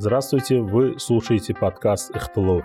Здравствуйте, 0.00 0.60
вы 0.60 0.96
слушаете 1.00 1.54
подкаст 1.54 2.14
«Ихтылов». 2.14 2.64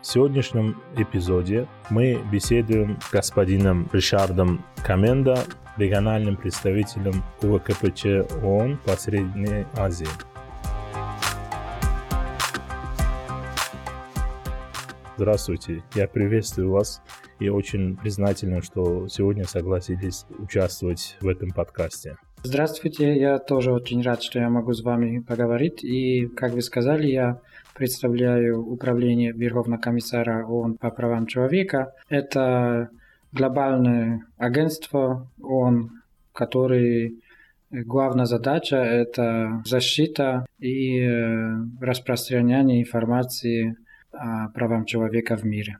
В 0.00 0.06
сегодняшнем 0.06 0.80
эпизоде 0.96 1.66
мы 1.90 2.22
беседуем 2.30 3.00
с 3.00 3.10
господином 3.10 3.90
Ришардом 3.92 4.64
Каменда, 4.84 5.36
региональным 5.76 6.36
представителем 6.36 7.24
УВКПЧ 7.42 8.32
ООН 8.40 8.78
по 8.86 8.92
Средней 8.92 9.66
Азии. 9.76 10.06
Здравствуйте, 15.20 15.82
я 15.94 16.08
приветствую 16.08 16.70
вас 16.70 17.02
и 17.40 17.50
очень 17.50 17.98
признателен, 17.98 18.62
что 18.62 19.06
сегодня 19.06 19.44
согласились 19.44 20.24
участвовать 20.38 21.18
в 21.20 21.28
этом 21.28 21.50
подкасте. 21.50 22.16
Здравствуйте, 22.42 23.20
я 23.20 23.38
тоже 23.38 23.70
очень 23.70 24.00
рад, 24.00 24.22
что 24.22 24.38
я 24.38 24.48
могу 24.48 24.72
с 24.72 24.82
вами 24.82 25.18
поговорить. 25.18 25.84
И, 25.84 26.26
как 26.28 26.54
вы 26.54 26.62
сказали, 26.62 27.06
я 27.06 27.38
представляю 27.74 28.66
управление 28.66 29.32
Верховного 29.32 29.78
комиссара 29.78 30.46
ООН 30.46 30.78
по 30.78 30.90
правам 30.90 31.26
человека. 31.26 31.92
Это 32.08 32.88
глобальное 33.30 34.24
агентство 34.38 35.28
ООН, 35.42 35.90
которое 36.32 37.12
главная 37.70 38.24
задача– 38.24 38.76
это 38.76 39.60
защита 39.66 40.46
и 40.58 40.98
э, 40.98 41.56
распространение 41.78 42.80
информации 42.80 43.76
правам 44.10 44.84
человека 44.84 45.36
в 45.36 45.44
мире. 45.44 45.78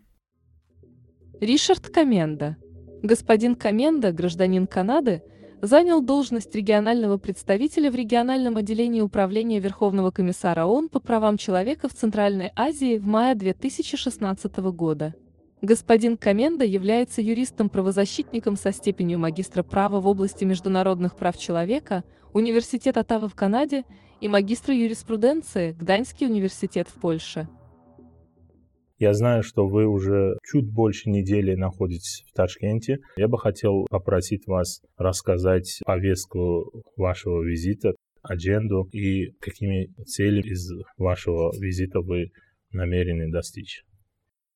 Ришард 1.41 1.89
Каменда. 1.89 2.57
Господин 3.03 3.55
Каменда, 3.55 4.13
гражданин 4.13 4.67
Канады, 4.67 5.23
занял 5.63 6.03
должность 6.03 6.55
регионального 6.55 7.19
представителя 7.19 7.91
в 7.91 7.95
региональном 7.95 8.57
отделении 8.57 9.01
Управления 9.01 9.59
Верховного 9.59 10.11
комиссара 10.11 10.65
ООН 10.67 10.89
по 10.89 11.01
правам 11.01 11.37
человека 11.37 11.89
в 11.89 11.95
Центральной 11.95 12.53
Азии 12.57 12.99
в 12.99 13.07
мае 13.07 13.35
2016 13.35 14.57
года. 14.73 15.15
Господин 15.63 16.17
Каменда 16.17 16.65
является 16.65 17.21
юристом-правозащитником 17.21 18.57
со 18.57 18.73
степенью 18.73 19.19
магистра 19.19 19.63
права 19.63 20.01
в 20.01 20.07
области 20.07 20.45
международных 20.45 21.17
прав 21.17 21.37
человека, 21.37 22.05
Университет 22.33 22.97
Оттава 22.97 23.29
в 23.29 23.35
Канаде 23.35 23.85
и 24.21 24.29
магистра 24.29 24.75
юриспруденции, 24.75 25.73
Гданьский 25.73 26.27
университет 26.27 26.89
в 26.89 26.95
Польше. 26.95 27.49
Я 29.01 29.15
знаю, 29.15 29.43
что 29.43 29.67
вы 29.67 29.87
уже 29.87 30.37
чуть 30.45 30.71
больше 30.71 31.09
недели 31.09 31.55
находитесь 31.55 32.23
в 32.29 32.35
Ташкенте. 32.35 32.99
Я 33.17 33.29
бы 33.29 33.39
хотел 33.39 33.87
попросить 33.89 34.47
вас 34.47 34.83
рассказать 34.99 35.81
повестку 35.87 36.71
вашего 36.97 37.43
визита, 37.43 37.95
адженду 38.23 38.91
и 38.93 39.31
какими 39.41 39.89
целями 40.05 40.51
из 40.51 40.71
вашего 40.99 41.51
визита 41.59 42.01
вы 42.01 42.27
намерены 42.73 43.33
достичь. 43.33 43.85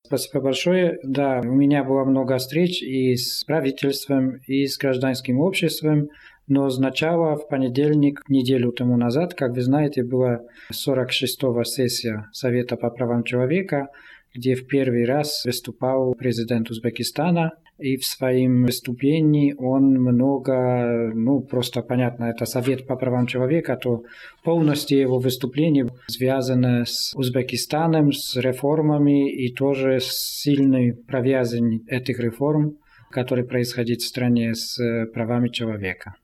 Спасибо 0.06 0.45
большое. 0.45 0.98
Да, 1.03 1.41
у 1.41 1.55
меня 1.55 1.83
было 1.83 2.05
много 2.05 2.36
встреч 2.36 2.83
и 2.83 3.17
с 3.17 3.42
правительством, 3.45 4.36
и 4.47 4.67
с 4.67 4.77
гражданским 4.77 5.41
обществом, 5.41 6.11
но 6.47 6.69
сначала 6.69 7.36
в 7.36 7.48
понедельник, 7.48 8.20
неделю 8.29 8.73
тому 8.73 8.98
назад, 8.98 9.33
как 9.33 9.53
вы 9.53 9.62
знаете, 9.62 10.05
была 10.05 10.42
46-я 10.70 11.64
сессия 11.64 12.27
Совета 12.33 12.77
по 12.77 12.91
правам 12.91 13.25
человека, 13.25 13.89
где 14.34 14.54
в 14.54 14.66
первый 14.66 15.04
раз 15.04 15.44
выступал 15.44 16.14
президент 16.14 16.70
Узбекистана, 16.70 17.52
и 17.78 17.96
в 17.96 18.04
своем 18.04 18.64
выступлении 18.64 19.54
он 19.58 19.94
много, 19.94 21.10
ну, 21.12 21.40
просто 21.40 21.83
понятно, 21.83 22.27
это 22.27 22.46
Совет 22.46 22.86
по 22.86 22.96
правам 22.96 23.27
человека, 23.27 23.77
то 23.77 24.05
полностью 24.44 24.98
его 24.98 25.18
выступление 25.18 25.89
связано 26.06 26.84
с 26.86 27.12
Узбекистаном, 27.17 28.12
с 28.12 28.36
реформами 28.36 29.28
и 29.28 29.52
тоже 29.52 29.98
с 30.00 30.40
сильной 30.42 30.94
провязанной 30.94 31.83
этих 31.89 32.20
реформ, 32.20 32.77
которые 33.11 33.44
происходят 33.44 34.00
в 34.00 34.06
стране 34.06 34.55
с 34.55 34.78
правами 35.12 35.48
человека. 35.48 36.14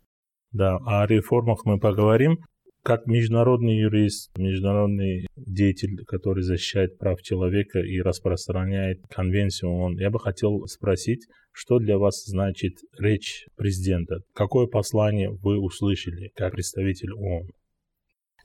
Да, 0.53 0.79
о 0.87 1.07
реформах 1.07 1.65
мы 1.65 1.79
поговорим. 1.79 2.39
Как 2.83 3.07
международный 3.07 3.77
юрист, 3.77 4.31
международный 4.39 5.27
деятель, 5.37 6.03
который 6.07 6.43
защищает 6.43 6.97
прав 6.99 7.21
человека 7.21 7.79
и 7.81 8.01
распространяет 8.01 9.01
конвенцию 9.11 9.73
ООН, 9.73 9.99
я 9.99 10.11
бы 10.11 10.19
хотел 10.19 10.67
спросить, 10.67 11.27
что 11.53 11.79
для 11.79 11.99
вас 11.99 12.25
значит 12.25 12.75
речь 12.99 13.47
президента? 13.57 14.21
Какое 14.35 14.67
послание 14.67 15.31
вы 15.31 15.59
услышали 15.59 16.31
как 16.35 16.53
представитель 16.53 17.13
ООН? 17.13 17.51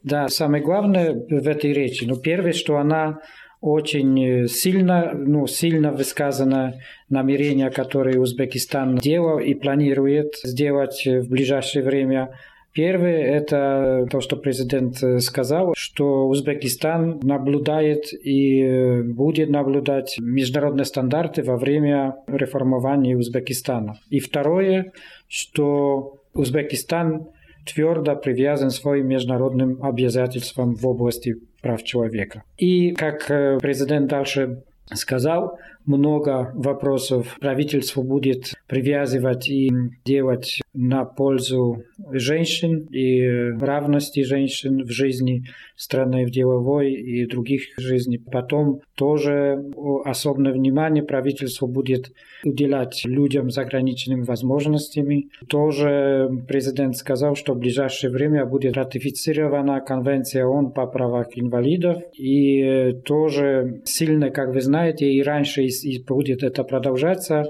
Да, 0.04 0.28
самое 0.28 0.62
главное 0.62 1.14
в 1.14 1.48
этой 1.48 1.72
речи, 1.72 2.04
ну, 2.04 2.18
первое, 2.18 2.52
что 2.52 2.78
она 2.78 3.22
очень 3.62 4.48
сильно, 4.48 5.14
ну, 5.16 5.48
сильно 5.48 5.92
высказано 5.92 6.76
намерение, 7.10 7.72
которое 7.72 8.20
Узбекистан 8.20 8.98
делал 8.98 9.40
и 9.40 9.56
планирует 9.56 10.36
сделать 10.44 11.04
в 11.06 11.30
ближайшее 11.30 11.84
время 11.84 12.38
Первое– 12.76 13.38
это 13.38 14.06
то, 14.12 14.20
что 14.20 14.36
президент 14.36 15.02
э, 15.02 15.20
сказал, 15.20 15.74
что 15.78 16.28
Узбекистан 16.28 17.22
наблюдает 17.24 18.14
и 18.14 18.62
э, 18.62 19.02
будет 19.02 19.50
наблюдать 19.50 20.18
международные 20.20 20.84
стандарты 20.84 21.42
во 21.42 21.56
время 21.56 22.18
реформования 22.28 23.16
Узбекистана. 23.16 23.98
И 24.10 24.20
второе, 24.20 24.92
что 25.30 26.18
Узбекистан 26.34 27.30
твердо 27.66 28.18
привязан 28.18 28.72
своим 28.72 29.08
международным 29.08 29.82
обязательствам 29.82 30.76
в 30.76 30.86
области 30.86 31.36
прав 31.62 31.82
человека. 31.82 32.44
И 32.58 32.92
как 32.92 33.32
э, 33.32 33.58
президент 33.62 34.08
дальше 34.08 34.64
сказал, 34.94 35.60
много 35.86 36.52
вопросов 36.56 37.38
правительство 37.40 38.02
будет 38.02 38.54
привязывать 38.68 39.50
и 39.50 39.72
делать 40.06 40.62
на 40.74 41.06
пользу 41.06 41.84
женщин 42.12 42.88
и 42.92 43.26
равности 43.60 44.24
женщин 44.24 44.84
в 44.84 44.90
жизни 44.90 45.44
страны, 45.76 46.26
в 46.26 46.32
деловой 46.32 46.94
и 46.94 47.26
других 47.26 47.64
жизней. 47.78 48.18
Потом 48.18 48.82
тоже 48.96 49.64
особое 50.04 50.54
внимание 50.54 51.04
правительство 51.04 51.68
будет 51.68 52.12
уделять 52.44 53.04
людям 53.06 53.50
с 53.50 53.58
ограниченными 53.58 54.24
возможностями. 54.24 55.30
Тоже 55.48 56.30
президент 56.48 56.96
сказал, 56.98 57.36
что 57.36 57.54
в 57.54 57.60
ближайшее 57.60 58.12
время 58.12 58.46
будет 58.46 58.76
ратифицирована 58.76 59.82
Конвенция 59.82 60.46
ООН 60.46 60.72
по 60.72 60.86
правам 60.88 61.26
инвалидов. 61.36 62.04
И 62.18 62.94
тоже 63.06 63.82
сильно, 63.86 64.30
как 64.30 64.54
вы 64.54 64.62
знаете, 64.62 65.10
и 65.10 65.24
раньше 65.24 65.64
и 65.64 65.70
будет 66.08 66.44
это 66.44 66.64
продолжаться, 66.64 67.46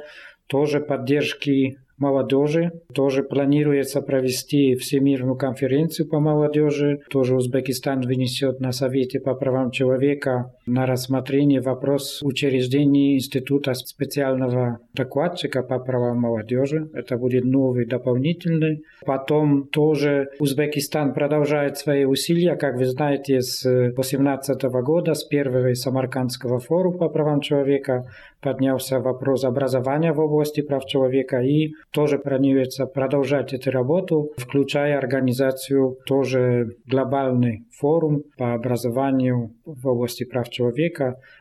тоже 0.47 0.79
поддержки 0.79 1.77
молодежи. 1.97 2.71
Тоже 2.93 3.23
планируется 3.23 4.01
провести 4.01 4.75
Всемирную 4.75 5.35
конференцию 5.35 6.07
по 6.07 6.19
молодежи. 6.19 7.01
Тоже 7.09 7.35
Узбекистан 7.35 8.01
вынесет 8.01 8.59
на 8.59 8.71
Совете 8.71 9.19
по 9.19 9.33
правам 9.33 9.71
человека 9.71 10.53
на 10.65 10.85
рассмотрение 10.85 11.61
вопрос 11.61 12.21
учреждения 12.23 13.15
Института 13.15 13.73
специального 13.73 14.79
докладчика 14.93 15.61
по 15.61 15.79
правам 15.79 16.19
молодежи. 16.19 16.89
Это 16.93 17.17
будет 17.17 17.45
новый 17.45 17.85
дополнительный. 17.85 18.83
Потом 19.05 19.67
тоже 19.67 20.29
Узбекистан 20.39 21.13
продолжает 21.13 21.77
свои 21.77 22.05
усилия, 22.05 22.55
как 22.55 22.77
вы 22.77 22.85
знаете, 22.85 23.41
с 23.41 23.61
2018 23.63 24.63
года, 24.63 25.13
с 25.13 25.23
первого 25.23 25.73
Самаркандского 25.73 26.59
форума 26.59 26.97
по 26.97 27.09
правам 27.09 27.41
человека 27.41 28.05
поднялся 28.41 28.99
вопрос 28.99 29.43
образования 29.43 30.13
в 30.13 30.19
области 30.19 30.61
прав 30.61 30.85
человека 30.85 31.41
и 31.41 31.73
тоже 31.91 32.19
планируется 32.19 32.85
продолжать 32.85 33.53
эту 33.53 33.71
работу, 33.71 34.31
включая 34.37 34.97
организацию 34.97 35.97
тоже 36.05 36.75
глобальный 36.85 37.65
форум 37.71 38.23
по 38.37 38.53
образованию 38.53 39.51
в 39.65 39.87
области 39.87 40.25
прав 40.25 40.49
человека, 40.49 40.54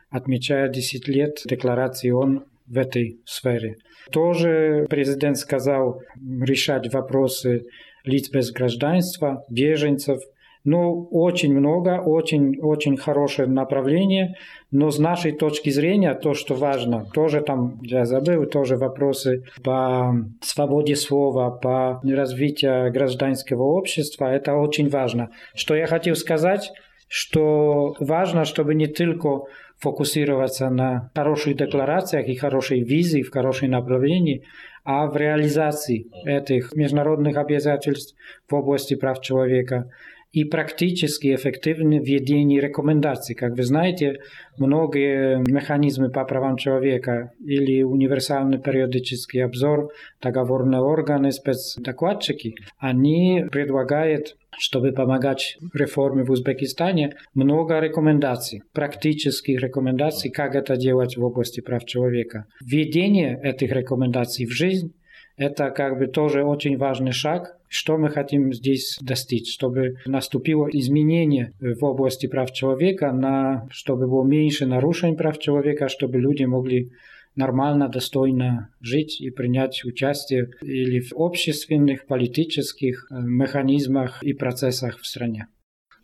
отмечая 0.09 0.69
10 0.69 1.07
лет 1.07 1.41
декларации 1.45 2.09
ООН 2.09 2.43
в 2.67 2.77
этой 2.77 3.19
сфере. 3.25 3.77
Тоже 4.11 4.85
президент 4.89 5.37
сказал 5.37 6.01
решать 6.41 6.91
вопросы 6.93 7.65
лиц 8.03 8.29
без 8.29 8.51
гражданства, 8.51 9.43
беженцев– 9.49 10.21
ну, 10.65 11.07
очень 11.11 11.55
много, 11.55 12.01
очень, 12.01 12.59
очень 12.59 12.97
хорошее 12.97 13.47
направление, 13.47 14.35
но 14.71 14.89
с 14.89 14.97
нашей 14.97 15.31
точки 15.31 15.69
зрения, 15.69 16.15
то, 16.15 16.33
что 16.33 16.55
важно, 16.55 17.05
тоже 17.13 17.41
там, 17.41 17.79
я 17.83 18.05
забыл, 18.05 18.47
тоже 18.47 18.75
вопросы 18.75 19.43
по 19.63 20.15
свободе 20.41 20.95
слова, 20.95 21.51
по 21.51 22.01
развитию 22.03 22.91
гражданского 22.91 23.61
общества, 23.61 24.25
это 24.25 24.55
очень 24.55 24.89
важно. 24.89 25.29
Что 25.53 25.75
я 25.75 25.85
хотел 25.85 26.15
сказать, 26.15 26.71
что 27.07 27.95
важно, 27.99 28.45
чтобы 28.45 28.75
не 28.75 28.87
только 28.87 29.41
фокусироваться 29.77 30.69
на 30.69 31.11
хороших 31.15 31.57
декларациях 31.57 32.27
и 32.27 32.35
хорошей 32.35 32.81
визии 32.81 33.21
в 33.21 33.31
хорошем 33.31 33.71
направлении, 33.71 34.43
а 34.83 35.07
в 35.07 35.17
реализации 35.17 36.07
этих 36.25 36.75
международных 36.75 37.37
обязательств 37.37 38.15
в 38.49 38.55
области 38.55 38.95
прав 38.95 39.21
человека 39.21 39.89
и 40.35 40.43
практически 40.43 41.33
эффективное 41.33 42.01
введение 42.01 42.59
рекомендаций. 42.59 43.35
Как 43.35 43.55
вы 43.55 43.63
знаете, 43.63 44.19
многие 44.57 45.37
механизмы 45.49 46.09
по 46.09 46.25
правам 46.25 46.57
человека 46.57 47.31
или 47.39 47.83
универсальный 47.83 48.59
периодический 48.59 49.43
обзор, 49.45 49.93
договорные 50.21 50.81
органы, 50.81 51.31
спецдокладчики, 51.31 52.55
они 52.77 53.45
предлагают 53.49 54.35
чтобы 54.57 54.91
помогать 54.91 55.57
реформе 55.73 56.23
в 56.23 56.31
Узбекистане, 56.31 57.15
много 57.33 57.79
рекомендаций, 57.79 58.63
практических 58.73 59.61
рекомендаций, 59.61 60.31
как 60.31 60.55
это 60.55 60.75
делать 60.75 61.17
в 61.17 61.23
области 61.23 61.61
прав 61.61 61.85
человека. 61.85 62.45
Введение 62.61 63.39
этих 63.43 63.71
рекомендаций 63.71 64.45
в 64.45 64.51
жизнь 64.51 64.93
это 65.37 65.69
как 65.71 65.97
бы 65.99 66.07
тоже 66.07 66.43
очень 66.43 66.77
важный 66.77 67.11
шаг, 67.11 67.57
что 67.67 67.97
мы 67.97 68.09
хотим 68.09 68.53
здесь 68.53 68.97
достичь, 69.01 69.53
чтобы 69.53 69.97
наступило 70.05 70.67
изменение 70.67 71.51
в 71.59 71.83
области 71.83 72.27
прав 72.27 72.53
человека, 72.53 73.11
на, 73.11 73.67
чтобы 73.69 74.07
было 74.07 74.23
меньше 74.23 74.65
нарушений 74.65 75.17
прав 75.17 75.37
человека, 75.39 75.89
чтобы 75.89 76.19
люди 76.19 76.45
могли 76.45 76.91
нормально, 77.35 77.89
достойно 77.89 78.69
жить 78.79 79.21
и 79.21 79.29
принять 79.29 79.83
участие 79.83 80.49
или 80.61 80.99
в 80.99 81.13
общественных, 81.15 82.05
политических 82.07 83.07
э, 83.11 83.15
механизмах 83.21 84.23
и 84.23 84.33
процессах 84.33 84.99
в 84.99 85.05
стране. 85.05 85.47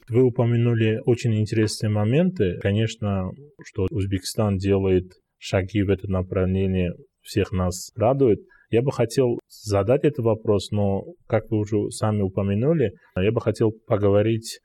Вы 0.09 0.23
упомянули 0.23 0.99
очень 1.05 1.39
интересные 1.39 1.89
моменты. 1.89 2.59
Конечно, 2.61 3.29
что 3.63 3.87
Узбекистан 3.91 4.57
делает 4.57 5.13
шаги 5.37 5.83
в 5.83 5.89
это 5.89 6.09
направление, 6.09 6.91
всех 7.21 7.51
нас 7.51 7.91
радует. 7.95 8.39
Я 8.69 8.81
бы 8.81 8.91
хотел 8.91 9.39
задать 9.47 10.03
этот 10.03 10.25
вопрос, 10.25 10.71
но, 10.71 11.03
как 11.27 11.49
вы 11.49 11.59
уже 11.59 11.91
сами 11.91 12.21
упомянули, 12.21 12.93
я 13.15 13.31
бы 13.31 13.41
хотел 13.41 13.71
поговорить 13.85 14.59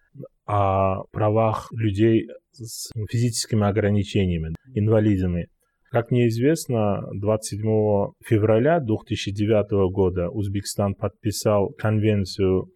о 0.47 1.05
правах 1.11 1.69
людей 1.73 2.29
с 2.53 2.91
физическими 3.11 3.67
ограничениями, 3.67 4.55
инвалидами. 4.75 5.49
Как 5.97 6.11
мне 6.11 6.29
известно, 6.29 7.01
27 7.15 7.63
февраля 8.23 8.81
2009 8.81 9.91
года 9.91 10.29
Узбекистан 10.29 10.95
подписал 10.95 11.71
конвенцию 11.71 12.67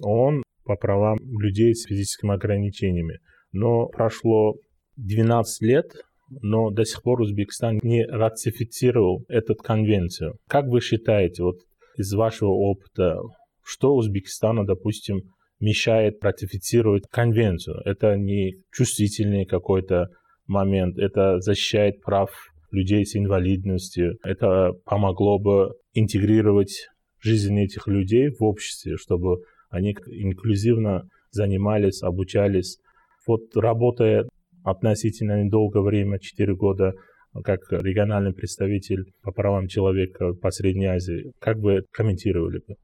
ООН 0.00 0.44
по 0.64 0.76
правам 0.76 1.18
людей 1.40 1.74
с 1.74 1.86
физическими 1.86 2.34
ограничениями. 2.34 3.18
Но 3.50 3.88
прошло 3.88 4.54
12 4.94 5.62
лет 5.62 5.86
но 6.30 6.70
до 6.70 6.84
сих 6.84 7.02
пор 7.02 7.20
Узбекистан 7.20 7.80
не 7.82 8.06
ратифицировал 8.06 9.24
эту 9.28 9.56
конвенцию. 9.56 10.36
Как 10.46 10.66
вы 10.66 10.80
считаете, 10.80 11.42
вот 11.42 11.56
из 11.96 12.12
вашего 12.12 12.50
опыта, 12.50 13.16
что 13.64 13.96
Узбекистану, 13.96 14.64
допустим, 14.64 15.22
мешает 15.58 16.22
ратифицировать 16.22 17.08
конвенцию? 17.10 17.80
Это 17.84 18.16
не 18.16 18.52
чувствительный 18.70 19.46
какой-то 19.46 20.10
момент, 20.46 20.96
это 20.96 21.40
защищает 21.40 22.02
прав 22.02 22.30
людей 22.70 23.04
с 23.04 23.16
инвалидностью, 23.16 24.18
это 24.22 24.72
помогло 24.84 25.38
бы 25.38 25.74
интегрировать 25.94 26.88
жизнь 27.20 27.58
этих 27.58 27.86
людей 27.86 28.28
в 28.30 28.42
обществе, 28.42 28.96
чтобы 28.96 29.42
они 29.70 29.90
инклюзивно 30.06 31.08
занимались, 31.30 32.02
обучались. 32.02 32.78
Вот 33.26 33.40
работая 33.54 34.26
относительно 34.64 35.42
недолгое 35.42 35.82
время, 35.82 36.18
4 36.18 36.54
года, 36.54 36.92
как 37.44 37.60
региональный 37.70 38.32
представитель 38.32 39.04
по 39.22 39.32
правам 39.32 39.68
человека 39.68 40.32
по 40.34 40.50
Средней 40.50 40.86
Азии. 40.86 41.32
Как 41.38 41.58
бы 41.58 41.84
комментировали 41.92 42.60
бы? 42.66 42.76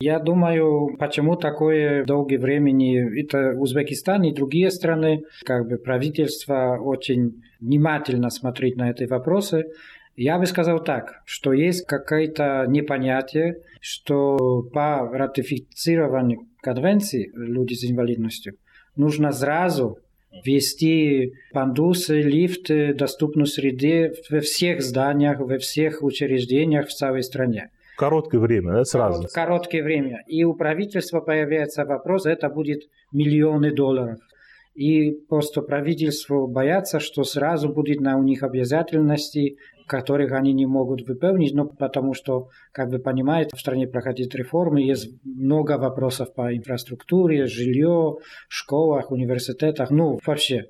Я 0.00 0.18
думаю, 0.18 0.96
почему 0.98 1.36
такое 1.36 2.04
долгое 2.04 2.38
времени 2.38 3.20
это 3.20 3.54
Узбекистан 3.56 4.24
и 4.24 4.34
другие 4.34 4.70
страны, 4.72 5.22
как 5.44 5.68
бы 5.68 5.78
правительство 5.78 6.78
очень 6.80 7.42
внимательно 7.60 8.30
смотрит 8.30 8.76
на 8.76 8.90
эти 8.90 9.04
вопросы. 9.04 9.66
Я 10.16 10.38
бы 10.38 10.46
сказал 10.46 10.82
так, 10.82 11.22
что 11.24 11.52
есть 11.52 11.86
какое-то 11.86 12.66
непонятие, 12.68 13.62
что 13.80 14.62
по 14.72 15.08
ратифицированию 15.12 16.48
конвенции 16.60 17.30
люди 17.34 17.74
с 17.74 17.88
инвалидностью 17.88 18.56
нужно 18.96 19.30
сразу 19.30 19.98
вести 20.44 21.34
пандусы, 21.52 22.20
лифты, 22.20 22.94
доступность 22.94 23.54
среды 23.54 24.12
во 24.28 24.40
всех 24.40 24.82
зданиях, 24.82 25.38
во 25.38 25.58
всех 25.58 26.02
учреждениях 26.02 26.88
в 26.88 26.92
целой 26.92 27.22
стране. 27.22 27.70
Короткое 27.96 28.40
время, 28.40 28.72
да, 28.72 28.84
сразу? 28.84 29.28
Короткое 29.32 29.82
время. 29.82 30.22
И 30.26 30.44
у 30.44 30.54
правительства 30.54 31.20
появляется 31.20 31.84
вопрос, 31.84 32.26
это 32.26 32.48
будет 32.48 32.82
миллионы 33.12 33.72
долларов. 33.72 34.18
И 34.74 35.12
просто 35.28 35.62
правительство 35.62 36.46
боятся, 36.46 36.98
что 36.98 37.22
сразу 37.22 37.68
будет 37.68 38.00
на 38.00 38.18
у 38.18 38.24
них 38.24 38.42
обязательности 38.42 39.56
которых 39.86 40.32
они 40.32 40.52
не 40.52 40.66
могут 40.66 41.06
выполнить, 41.06 41.54
но 41.54 41.66
потому 41.66 42.14
что, 42.14 42.48
как 42.72 42.88
вы 42.88 42.98
понимаете, 42.98 43.50
в 43.54 43.60
стране 43.60 43.86
проходят 43.86 44.34
реформы, 44.34 44.80
есть 44.82 45.10
много 45.24 45.78
вопросов 45.78 46.32
по 46.34 46.54
инфраструктуре, 46.54 47.46
жилье, 47.46 48.16
школах, 48.48 49.10
университетах, 49.10 49.90
ну, 49.90 50.18
вообще. 50.24 50.66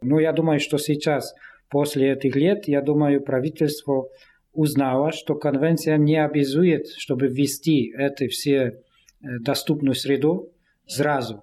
Но 0.00 0.18
я 0.18 0.32
думаю, 0.32 0.60
что 0.60 0.78
сейчас, 0.78 1.34
после 1.68 2.12
этих 2.12 2.36
лет, 2.36 2.68
я 2.68 2.80
думаю, 2.80 3.20
правительство 3.20 4.08
узнало, 4.54 5.12
что 5.12 5.34
конвенция 5.34 5.96
не 5.96 6.16
обязует, 6.16 6.88
чтобы 6.88 7.26
ввести 7.26 7.92
это 7.96 8.28
все 8.28 8.56
э, 8.56 8.72
доступную 9.40 9.94
среду 9.94 10.52
сразу 10.86 11.42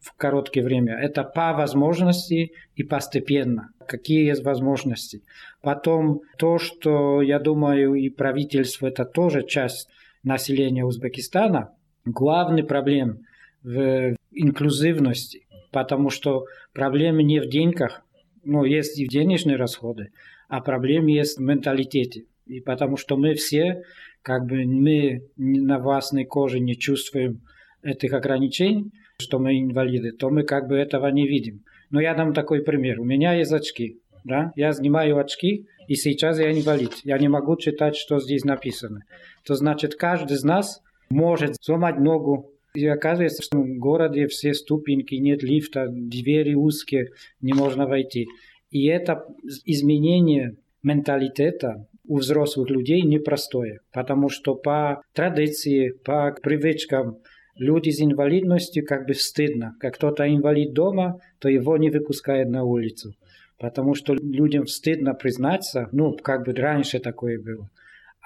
в 0.00 0.14
короткое 0.16 0.62
время. 0.62 0.94
Это 0.94 1.24
по 1.24 1.52
возможности 1.54 2.52
и 2.74 2.82
постепенно. 2.82 3.70
Какие 3.88 4.26
есть 4.26 4.44
возможности. 4.44 5.22
Потом 5.62 6.20
то, 6.38 6.58
что, 6.58 7.22
я 7.22 7.38
думаю, 7.38 7.94
и 7.94 8.10
правительство, 8.10 8.86
это 8.86 9.04
тоже 9.04 9.46
часть 9.46 9.88
населения 10.22 10.84
Узбекистана. 10.84 11.70
Главный 12.04 12.64
проблем 12.64 13.20
в 13.62 14.14
инклюзивности, 14.30 15.46
потому 15.70 16.10
что 16.10 16.44
проблема 16.74 17.22
не 17.22 17.40
в 17.40 17.48
деньгах, 17.48 18.02
ну, 18.44 18.64
есть 18.64 18.98
и 18.98 19.08
денежные 19.08 19.56
расходы, 19.56 20.12
а 20.48 20.60
проблема 20.60 21.10
есть 21.10 21.38
в 21.38 21.40
менталитете. 21.40 22.24
И 22.46 22.60
потому 22.60 22.96
что 22.96 23.16
мы 23.16 23.34
все, 23.34 23.82
как 24.22 24.46
бы 24.46 24.64
мы 24.64 25.22
на 25.36 25.78
властной 25.78 26.24
коже 26.24 26.60
не 26.60 26.76
чувствуем 26.76 27.40
этих 27.82 28.12
ограничений, 28.12 28.90
что 29.18 29.38
мы 29.38 29.58
инвалиды, 29.60 30.12
то 30.12 30.30
мы 30.30 30.42
как 30.42 30.68
бы 30.68 30.76
этого 30.76 31.06
не 31.08 31.26
видим. 31.26 31.64
Но 31.90 32.00
я 32.00 32.14
дам 32.14 32.34
такой 32.34 32.62
пример. 32.62 33.00
У 33.00 33.04
меня 33.04 33.34
есть 33.34 33.52
очки. 33.52 34.00
Да? 34.24 34.52
Я 34.56 34.72
снимаю 34.72 35.18
очки, 35.18 35.66
и 35.86 35.94
сейчас 35.94 36.38
я 36.38 36.50
инвалид. 36.50 36.92
Я 37.04 37.18
не 37.18 37.28
могу 37.28 37.56
читать, 37.56 37.94
что 37.96 38.18
здесь 38.18 38.44
написано. 38.44 39.02
То 39.44 39.54
значит, 39.54 39.94
каждый 39.96 40.34
из 40.34 40.42
нас 40.42 40.82
может 41.10 41.56
сломать 41.60 41.98
ногу. 41.98 42.50
И 42.74 42.86
оказывается, 42.86 43.42
что 43.42 43.58
в 43.58 43.78
городе 43.78 44.26
все 44.26 44.54
ступеньки, 44.54 45.14
нет 45.14 45.42
лифта, 45.42 45.86
двери 45.88 46.54
узкие, 46.54 47.10
не 47.40 47.52
можно 47.52 47.86
войти. 47.86 48.26
И 48.70 48.86
это 48.86 49.24
изменение 49.64 50.56
менталитета 50.82 51.86
у 52.06 52.18
взрослых 52.18 52.70
людей 52.70 53.02
непростое, 53.02 53.80
потому 53.92 54.28
что 54.28 54.54
по 54.54 55.02
традиции, 55.12 55.90
по 56.04 56.34
привычкам 56.42 57.18
люди 57.56 57.90
с 57.90 58.00
инвалидностью 58.00 58.84
как 58.86 59.06
бы 59.06 59.14
стыдно. 59.14 59.74
Как 59.80 59.94
кто-то 59.94 60.28
инвалид 60.28 60.72
дома, 60.72 61.20
то 61.38 61.48
его 61.48 61.76
не 61.76 61.90
выпускают 61.90 62.50
на 62.50 62.64
улицу. 62.64 63.14
Потому 63.58 63.94
что 63.94 64.14
людям 64.14 64.66
стыдно 64.66 65.14
признаться, 65.14 65.88
ну, 65.92 66.12
как 66.12 66.44
бы 66.44 66.52
раньше 66.52 66.98
такое 66.98 67.40
было. 67.40 67.70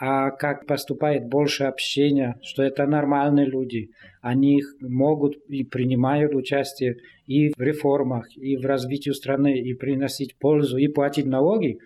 А 0.00 0.30
как 0.30 0.66
поступает 0.66 1.26
больше 1.26 1.64
общения, 1.64 2.38
что 2.42 2.62
это 2.62 2.86
нормальные 2.86 3.46
люди. 3.46 3.90
Они 4.22 4.62
могут 4.80 5.36
и 5.48 5.64
принимают 5.64 6.34
участие 6.34 6.98
и 7.26 7.50
в 7.50 7.60
реформах, 7.60 8.28
и 8.36 8.56
в 8.56 8.64
развитии 8.64 9.10
страны, 9.10 9.58
и 9.58 9.74
приносить 9.74 10.36
пользу, 10.36 10.76
и 10.76 10.86
платить 10.86 11.26
налоги, 11.26 11.80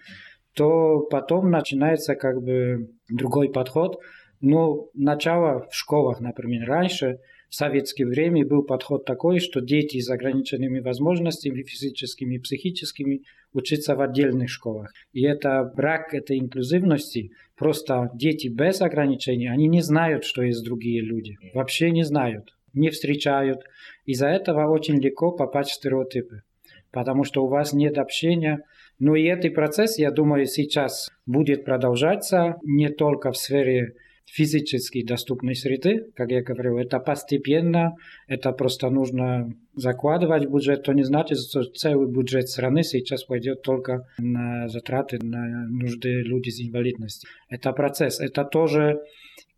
то 0.54 1.00
потом 1.10 1.50
начинается 1.50 2.14
как 2.14 2.42
бы 2.42 2.90
другой 3.08 3.50
подход. 3.50 3.98
Но 4.40 4.88
начало 4.94 5.68
в 5.70 5.74
школах, 5.74 6.20
например, 6.20 6.66
раньше– 6.66 7.18
в 7.52 7.54
советское 7.54 8.06
время 8.06 8.46
был 8.46 8.62
подход 8.62 9.04
такой, 9.04 9.38
что 9.38 9.60
дети 9.60 10.00
с 10.00 10.08
ограниченными 10.08 10.80
возможностями 10.80 11.62
физическими 11.62 12.36
и 12.36 12.38
психическими 12.38 13.24
учатся 13.52 13.94
в 13.94 14.00
отдельных 14.00 14.48
школах. 14.48 14.90
И 15.12 15.22
это 15.22 15.62
брак 15.76 16.14
этой 16.14 16.38
инклюзивности. 16.38 17.32
Просто 17.54 18.10
дети 18.14 18.48
без 18.48 18.80
ограничений, 18.80 19.48
они 19.48 19.68
не 19.68 19.82
знают, 19.82 20.24
что 20.24 20.40
есть 20.40 20.64
другие 20.64 21.02
люди. 21.02 21.36
Вообще 21.52 21.90
не 21.90 22.04
знают, 22.04 22.54
не 22.72 22.88
встречают. 22.88 23.60
Из-за 24.06 24.28
этого 24.28 24.72
очень 24.72 24.98
легко 24.98 25.30
попасть 25.30 25.72
в 25.72 25.74
стереотипы. 25.74 26.44
Потому 26.90 27.24
что 27.24 27.44
у 27.44 27.48
вас 27.48 27.74
нет 27.74 27.98
общения, 27.98 28.64
Но 29.02 29.16
и 29.16 29.24
этот 29.24 29.52
процесс, 29.54 29.98
я 29.98 30.12
думаю, 30.12 30.46
сейчас 30.46 31.10
будет 31.26 31.64
продолжаться 31.64 32.54
не 32.62 32.88
только 32.88 33.32
в 33.32 33.36
сфере 33.36 33.94
физически 34.26 35.04
доступной 35.04 35.56
среды, 35.56 36.06
как 36.14 36.30
я 36.30 36.40
говорил, 36.40 36.78
это 36.78 37.00
постепенно, 37.00 37.96
это 38.28 38.52
просто 38.52 38.90
нужно 38.90 39.52
закладывать 39.74 40.46
в 40.46 40.52
бюджет, 40.52 40.84
то 40.84 40.92
не 40.92 41.02
значит, 41.02 41.38
что 41.38 41.64
целый 41.64 42.08
бюджет 42.08 42.48
страны 42.48 42.84
сейчас 42.84 43.24
пойдет 43.24 43.62
только 43.62 44.06
на 44.18 44.68
затраты 44.68 45.18
на 45.20 45.66
нужды 45.68 46.22
людей 46.22 46.52
с 46.52 46.60
инвалидностью. 46.60 47.28
Это 47.48 47.72
процесс, 47.72 48.20
это 48.20 48.44
тоже 48.44 49.00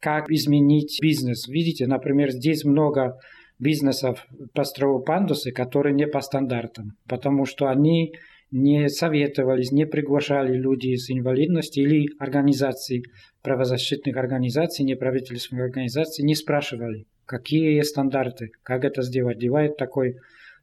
как 0.00 0.30
изменить 0.30 0.98
бизнес. 1.02 1.48
Видите, 1.48 1.86
например, 1.86 2.30
здесь 2.30 2.64
много 2.64 3.18
бизнесов 3.58 4.26
построил 4.54 5.00
пандусы, 5.00 5.52
которые 5.52 5.94
не 5.94 6.06
по 6.06 6.22
стандартам, 6.22 6.96
потому 7.06 7.44
что 7.44 7.66
они 7.66 8.14
не 8.50 8.88
советовались, 8.88 9.72
не 9.72 9.86
приглашали 9.86 10.56
люди 10.56 10.94
с 10.94 11.10
инвалидностью 11.10 11.84
или 11.84 12.08
организации, 12.18 13.02
правозащитных 13.42 14.16
организаций, 14.16 14.84
неправительственных 14.84 15.66
организаций, 15.66 16.24
не 16.24 16.34
спрашивали, 16.34 17.06
какие 17.26 17.80
стандарты, 17.82 18.52
как 18.62 18.84
это 18.84 19.02
сделать. 19.02 19.38
Делает 19.38 19.76
такой 19.76 20.16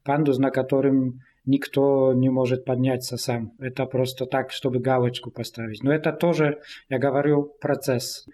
пандус, 0.04 0.38
на 0.40 0.52
котором 0.52 1.22
никто 1.46 2.14
не 2.14 2.30
может 2.30 2.66
подняться 2.66 3.18
сам. 3.18 3.54
Это 3.60 3.86
просто 3.86 4.26
так, 4.26 4.52
чтобы 4.52 4.80
галочку 4.80 5.32
поставить. 5.32 5.84
Но 5.84 5.94
это 5.94 6.12
тоже, 6.12 6.60
я 6.90 7.00
говорю, 7.00 7.54
процесс. 7.60 8.26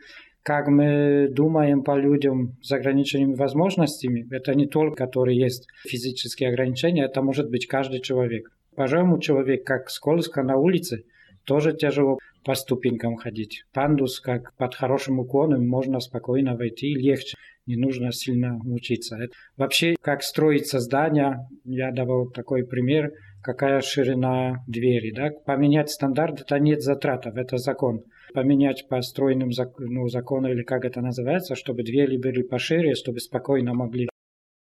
Как 0.43 0.67
мы 0.69 1.27
думаем 1.29 1.83
по 1.83 1.97
людям 1.97 2.57
с 2.61 2.71
ограниченными 2.71 3.35
возможностями, 3.35 4.25
это 4.31 4.55
не 4.55 4.65
только, 4.65 4.95
которые 4.95 5.37
есть 5.37 5.67
физические 5.85 6.49
ограничения, 6.49 7.03
это 7.03 7.21
может 7.21 7.49
быть 7.49 7.67
каждый 7.67 7.99
человек. 7.99 8.49
Пожалуй, 8.77 9.19
человек, 9.19 9.65
как 9.65 9.89
скользко 9.89 10.43
на 10.43 10.55
улице, 10.55 11.03
тоже 11.45 11.73
тяжело 11.73 12.19
по 12.45 12.53
ступенькам 12.53 13.15
ходить. 13.15 13.63
Пандус, 13.73 14.19
как 14.19 14.55
под 14.55 14.75
хорошим 14.75 15.17
уклоном, 15.17 15.67
можно 15.67 15.99
спокойно 15.99 16.55
войти, 16.55 16.93
легче, 16.93 17.35
не 17.65 17.75
нужно 17.75 18.11
сильно 18.11 18.53
мучиться. 18.53 19.17
Вообще, 19.57 19.95
как 19.99 20.21
строится 20.21 20.79
здание, 20.79 21.39
я 21.65 21.91
давал 21.91 22.29
такой 22.29 22.67
пример, 22.67 23.13
какая 23.41 23.81
ширина 23.81 24.63
двери. 24.67 25.11
Да? 25.11 25.31
Поменять 25.31 25.89
стандарт, 25.89 26.41
это 26.41 26.59
нет 26.59 26.83
затратов, 26.83 27.35
это 27.35 27.57
закон. 27.57 28.03
Поменять 28.35 28.87
по 28.87 29.01
стройным 29.01 29.49
ну, 29.79 30.07
закону, 30.07 30.51
или 30.51 30.61
как 30.61 30.85
это 30.85 31.01
называется, 31.01 31.55
чтобы 31.55 31.81
двери 31.81 32.17
были 32.17 32.43
пошире, 32.43 32.93
чтобы 32.93 33.21
спокойно 33.21 33.73
могли 33.73 34.07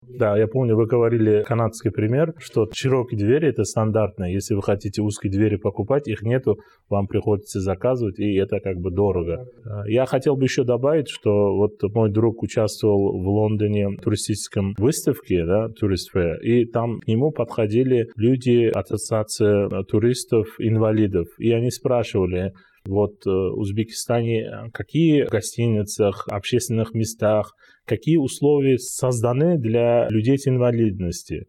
да, 0.10 0.38
я 0.38 0.48
помню, 0.48 0.76
вы 0.76 0.86
говорили 0.86 1.44
канадский 1.44 1.92
пример, 1.92 2.34
что 2.40 2.68
широкие 2.74 3.20
двери 3.20 3.50
это 3.50 3.64
стандартно. 3.64 4.26
Если 4.26 4.54
вы 4.54 4.62
хотите 4.62 5.02
узкие 5.02 5.32
двери 5.32 5.58
покупать, 5.58 6.08
их 6.08 6.22
нету, 6.22 6.58
вам 6.90 7.08
приходится 7.08 7.60
заказывать, 7.60 8.20
и 8.20 8.36
это 8.36 8.60
как 8.60 8.78
бы 8.78 8.92
дорого. 8.92 9.46
Я 9.88 10.06
хотел 10.06 10.36
бы 10.36 10.46
еще 10.46 10.64
добавить, 10.64 11.10
что 11.10 11.56
вот 11.56 11.82
мой 11.94 12.12
друг 12.12 12.42
участвовал 12.44 13.22
в 13.22 13.28
Лондоне 13.28 13.90
в 13.90 13.98
туристическом 13.98 14.74
выставке, 14.78 15.46
да, 15.46 15.68
Tourist 15.68 16.16
Fair, 16.16 16.40
и 16.42 16.66
там 16.66 17.00
к 17.00 17.08
нему 17.08 17.32
подходили 17.32 18.10
люди 18.16 18.66
ассоциации 18.74 19.84
туристов-инвалидов, 19.86 21.28
и 21.38 21.52
они 21.52 21.70
спрашивали, 21.72 22.54
вот 22.88 23.16
э, 23.26 23.30
в 23.30 23.60
Узбекистане 23.60 24.70
какие 24.74 25.24
гостиницах, 25.24 26.28
общественных 26.30 26.94
местах 26.94 27.54
какие 27.88 28.18
условия 28.18 28.78
созданы 28.78 29.58
для 29.58 30.08
людей 30.10 30.38
с 30.38 30.48
инвалидностью. 30.48 31.46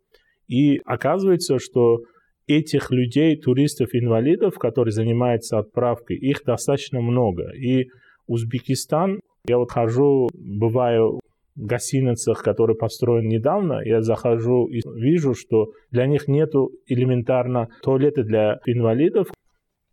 И 0.46 0.78
оказывается, 0.86 1.58
что 1.58 1.98
этих 2.46 2.90
людей, 2.90 3.36
туристов-инвалидов, 3.36 4.54
которые 4.58 4.92
занимаются 4.92 5.58
отправкой, 5.58 6.16
их 6.16 6.42
достаточно 6.46 7.00
много. 7.00 7.50
И 7.54 7.88
Узбекистан, 8.26 9.20
я 9.46 9.58
вот 9.58 9.70
хожу, 9.70 10.28
бываю 10.32 11.20
в 11.56 11.66
гостиницах, 11.66 12.42
которые 12.42 12.76
построены 12.76 13.26
недавно, 13.26 13.80
я 13.84 14.00
захожу 14.00 14.66
и 14.68 14.80
вижу, 14.94 15.34
что 15.34 15.66
для 15.90 16.06
них 16.06 16.28
нету 16.28 16.70
элементарно 16.86 17.68
туалета 17.82 18.22
для 18.22 18.60
инвалидов. 18.64 19.28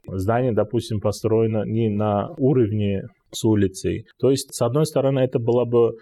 Здание, 0.08 0.54
допустим, 0.54 1.02
построено 1.02 1.64
не 1.66 1.90
на 1.90 2.30
уровне 2.38 3.02
с 3.32 3.44
улицей. 3.44 4.06
То 4.20 4.30
есть, 4.30 4.54
с 4.54 4.62
одной 4.62 4.86
стороны, 4.86 5.22
это 5.22 5.40
было 5.40 5.66
бы 5.66 5.96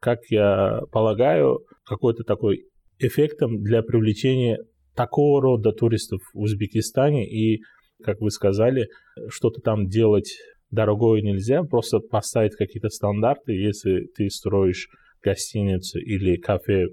как 0.00 0.20
я 0.30 0.80
полагаю, 0.92 1.60
какой-то 1.84 2.24
такой 2.24 2.64
эффектом 2.98 3.62
для 3.62 3.82
привлечения 3.82 4.58
такого 4.94 5.40
рода 5.40 5.72
туристов 5.72 6.20
в 6.34 6.40
Узбекистане. 6.40 7.28
И, 7.28 7.62
как 8.02 8.20
вы 8.20 8.30
сказали, 8.30 8.88
что-то 9.28 9.60
там 9.60 9.86
делать 9.86 10.36
дорогое 10.70 11.22
нельзя, 11.22 11.62
просто 11.62 12.00
поставить 12.00 12.56
какие-то 12.56 12.88
стандарты. 12.88 13.52
Если 13.52 14.06
ты 14.16 14.28
строишь 14.28 14.88
гостиницу 15.22 15.98
или 15.98 16.36
кафе, 16.36 16.86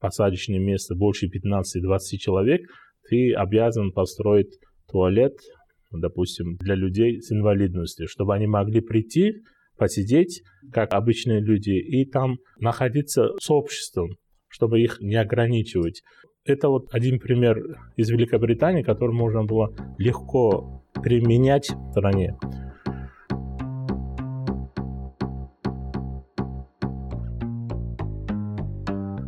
посадочное 0.00 0.58
место 0.58 0.94
больше 0.94 1.26
15-20 1.26 1.98
человек, 2.18 2.62
ты 3.08 3.32
обязан 3.34 3.92
построить 3.92 4.58
туалет, 4.90 5.36
допустим, 5.92 6.56
для 6.56 6.74
людей 6.74 7.20
с 7.20 7.30
инвалидностью, 7.30 8.08
чтобы 8.08 8.34
они 8.34 8.46
могли 8.46 8.80
прийти, 8.80 9.34
посидеть, 9.80 10.42
как 10.72 10.92
обычные 10.92 11.40
люди, 11.40 11.70
и 11.70 12.04
там 12.04 12.36
находиться 12.58 13.30
с 13.40 13.50
обществом, 13.50 14.10
чтобы 14.46 14.82
их 14.82 14.98
не 15.00 15.16
ограничивать. 15.16 16.02
Это 16.44 16.68
вот 16.68 16.88
один 16.92 17.18
пример 17.18 17.56
из 17.96 18.10
Великобритании, 18.10 18.82
который 18.82 19.16
можно 19.16 19.44
было 19.44 19.74
легко 19.96 20.84
применять 21.02 21.70
в 21.70 21.90
стране. 21.92 22.36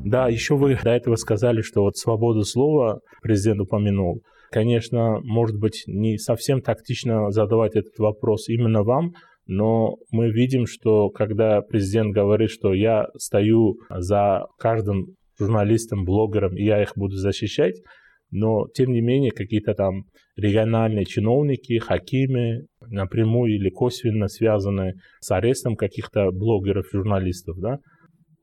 Да, 0.05 0.29
еще 0.29 0.57
вы 0.57 0.79
до 0.83 0.91
этого 0.91 1.17
сказали, 1.17 1.63
что 1.63 1.81
вот 1.81 1.97
свободу 1.97 2.45
слова 2.45 3.01
президент 3.23 3.63
упомянул. 3.63 4.21
Конечно, 4.51 5.19
может 5.23 5.59
быть, 5.59 5.85
не 5.87 6.19
совсем 6.19 6.61
тактично 6.61 7.31
задавать 7.31 7.75
этот 7.75 7.99
вопрос 7.99 8.51
именно 8.51 8.83
вам, 8.83 9.15
но 9.53 9.97
мы 10.11 10.31
видим, 10.31 10.67
что 10.67 11.11
когда 11.11 11.61
президент 11.61 12.15
говорит, 12.15 12.51
что 12.51 12.73
я 12.73 13.09
стою 13.19 13.77
за 13.91 14.47
каждым 14.59 15.15
журналистом, 15.39 16.05
блогером, 16.05 16.57
и 16.57 16.65
я 16.65 16.81
их 16.83 16.93
буду 16.97 17.17
защищать, 17.17 17.77
но 18.31 18.67
тем 18.75 18.93
не 18.93 19.03
менее 19.03 19.31
какие-то 19.31 19.75
там 19.75 20.05
региональные 20.37 21.05
чиновники, 21.05 21.79
хакимы, 21.79 22.63
напрямую 22.81 23.55
или 23.55 23.69
косвенно 23.69 24.29
связаны 24.29 24.95
с 25.21 25.31
арестом 25.31 25.77
каких-то 25.77 26.31
блогеров, 26.31 26.87
журналистов, 26.91 27.59
да. 27.59 27.77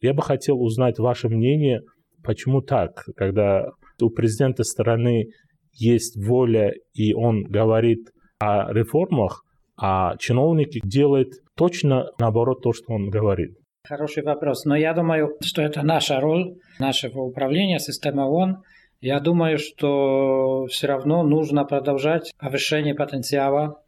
Я 0.02 0.14
бы 0.14 0.22
хотел 0.22 0.62
узнать 0.62 1.00
ваше 1.00 1.28
мнение, 1.28 1.82
почему 2.24 2.62
так, 2.62 3.04
когда 3.16 3.72
у 4.00 4.12
президента 4.12 4.64
страны 4.64 5.26
есть 5.74 6.16
воля, 6.24 6.72
и 6.94 7.14
он 7.14 7.44
говорит 7.46 8.10
о 8.40 8.72
реформах, 8.72 9.44
а 9.82 10.16
чиновник 10.18 10.70
делает 10.84 11.34
точно 11.56 12.12
наоборот 12.20 12.62
то, 12.62 12.74
что 12.74 12.94
он 12.94 13.10
говорит. 13.10 13.58
Хороший 13.88 14.24
вопрос. 14.24 14.66
Но 14.66 14.76
я 14.76 14.94
думаю, 14.94 15.38
что 15.42 15.62
это 15.62 15.82
наша 15.84 16.20
роль, 16.20 16.56
нашего 16.80 17.22
управления, 17.22 17.80
системы 17.80 18.24
ООН. 18.26 18.58
Я 19.02 19.20
думаю, 19.20 19.58
что 19.58 20.66
все 20.68 20.88
равно 20.88 21.24
нужно 21.24 21.64
продолжать 21.64 22.34
повышение 22.38 22.94
потенциала 22.94 23.82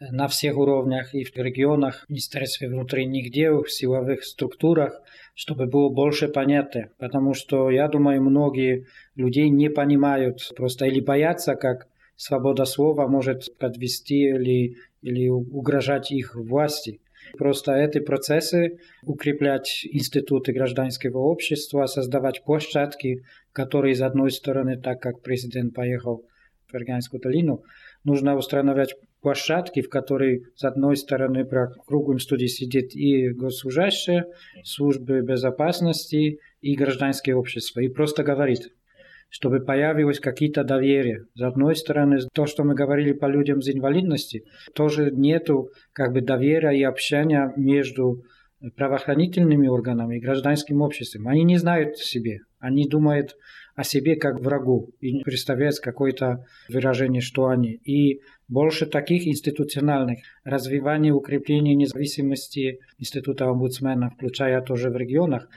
на 0.00 0.28
всех 0.28 0.56
уровнях 0.56 1.14
и 1.14 1.24
в 1.24 1.34
регионах, 1.36 2.04
в 2.06 2.10
Министерстве 2.10 2.68
внутренних 2.68 3.32
дел, 3.32 3.62
в 3.62 3.70
силовых 3.70 4.24
структурах, 4.24 5.00
чтобы 5.34 5.66
было 5.66 5.88
больше 5.88 6.28
понятно. 6.28 6.90
Потому 6.98 7.34
что, 7.34 7.70
я 7.70 7.88
думаю, 7.88 8.22
многие 8.22 8.86
людей 9.16 9.48
не 9.48 9.68
понимают 9.70 10.38
просто 10.56 10.86
или 10.86 11.00
боятся, 11.00 11.54
как 11.54 11.87
свобода 12.18 12.66
слова 12.66 13.06
может 13.06 13.56
подвести 13.58 14.28
или 14.28 14.76
или 15.00 15.28
угрожать 15.28 16.10
их 16.10 16.34
власти. 16.34 17.00
Просто 17.36 17.72
эти 17.74 18.00
процессы 18.00 18.78
укреплять 19.04 19.86
институты 19.90 20.52
гражданского 20.52 21.18
общества, 21.18 21.86
создавать 21.86 22.42
площадки, 22.44 23.24
которые, 23.52 23.94
с 23.94 24.00
одной 24.00 24.30
стороны, 24.32 24.76
так 24.76 25.00
как 25.00 25.22
президент 25.22 25.74
поехал 25.74 26.24
в 26.66 26.72
Ферганскую 26.72 27.20
долину, 27.20 27.62
нужно 28.02 28.36
устанавливать 28.36 28.96
площадки, 29.20 29.82
в 29.82 29.88
которой, 29.88 30.46
с 30.56 30.64
одной 30.64 30.96
стороны, 30.96 31.44
про 31.44 31.68
круглым 31.86 32.18
студии 32.18 32.46
сидит 32.46 32.94
и 32.94 33.28
госслужащие, 33.28 34.24
службы 34.64 35.20
безопасности, 35.20 36.40
и 36.60 36.74
гражданское 36.74 37.34
общество, 37.34 37.80
и 37.80 37.88
просто 37.88 38.24
говорит, 38.24 38.72
чтобы 39.28 39.60
появилось 39.60 40.20
какие-то 40.20 40.64
доверие. 40.64 41.24
С 41.34 41.42
одной 41.42 41.76
стороны, 41.76 42.18
то, 42.32 42.46
что 42.46 42.64
мы 42.64 42.74
говорили 42.74 43.12
по 43.12 43.26
людям 43.26 43.60
с 43.60 43.68
инвалидностью, 43.68 44.42
тоже 44.74 45.10
нету 45.10 45.68
как 45.92 46.12
бы 46.12 46.20
доверия 46.20 46.72
и 46.72 46.82
общения 46.82 47.52
между 47.56 48.22
правоохранительными 48.76 49.68
органами 49.68 50.16
и 50.16 50.20
гражданским 50.20 50.82
обществом. 50.82 51.28
Они 51.28 51.44
не 51.44 51.58
знают 51.58 51.98
себе. 51.98 52.40
Они 52.58 52.88
думают, 52.88 53.36
о 53.78 53.84
себе 53.84 54.16
как 54.16 54.40
врагу 54.40 54.90
и 55.00 55.22
представлять 55.22 55.78
какое-то 55.78 56.44
выражение, 56.68 57.20
что 57.20 57.46
они. 57.46 57.74
И 57.84 58.22
больше 58.48 58.86
таких 58.86 59.28
институциональных 59.28 60.18
развивания, 60.42 61.12
укрепления 61.12 61.76
независимости 61.76 62.80
института 62.98 63.48
омбудсмена, 63.48 64.10
включая 64.10 64.60
тоже 64.62 64.90
в 64.90 64.96
регионах, 64.96 65.48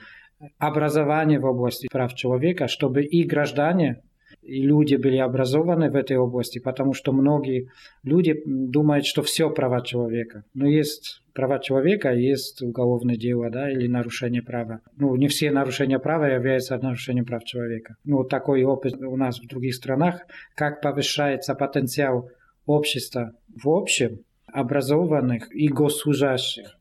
образование 0.58 1.38
в 1.38 1.44
области 1.44 1.88
прав 1.90 2.14
человека, 2.14 2.68
чтобы 2.68 3.04
и 3.04 3.24
граждане 3.24 4.02
и 4.42 4.62
люди 4.62 4.96
были 4.96 5.18
образованы 5.18 5.90
в 5.90 5.94
этой 5.94 6.16
области, 6.16 6.58
потому 6.58 6.94
что 6.94 7.12
многие 7.12 7.70
люди 8.02 8.42
думают, 8.44 9.06
что 9.06 9.22
все 9.22 9.50
права 9.50 9.82
человека. 9.82 10.44
Но 10.52 10.66
есть 10.66 11.22
права 11.32 11.60
человека, 11.60 12.12
есть 12.12 12.60
уголовное 12.60 13.16
дело, 13.16 13.50
да, 13.50 13.70
или 13.70 13.86
нарушение 13.86 14.42
права. 14.42 14.80
Ну, 14.96 15.14
не 15.14 15.28
все 15.28 15.52
нарушения 15.52 16.00
права 16.00 16.24
являются 16.24 16.76
нарушением 16.76 17.24
прав 17.24 17.44
человека. 17.44 17.96
Ну, 18.04 18.24
такой 18.24 18.64
опыт 18.64 18.94
у 19.00 19.16
нас 19.16 19.38
в 19.38 19.46
других 19.46 19.74
странах, 19.74 20.22
как 20.56 20.80
повышается 20.80 21.54
потенциал 21.54 22.28
общества 22.66 23.32
в 23.62 23.68
общем, 23.68 24.20
образованных 24.46 25.54
и 25.54 25.68
госслужащих 25.68 26.76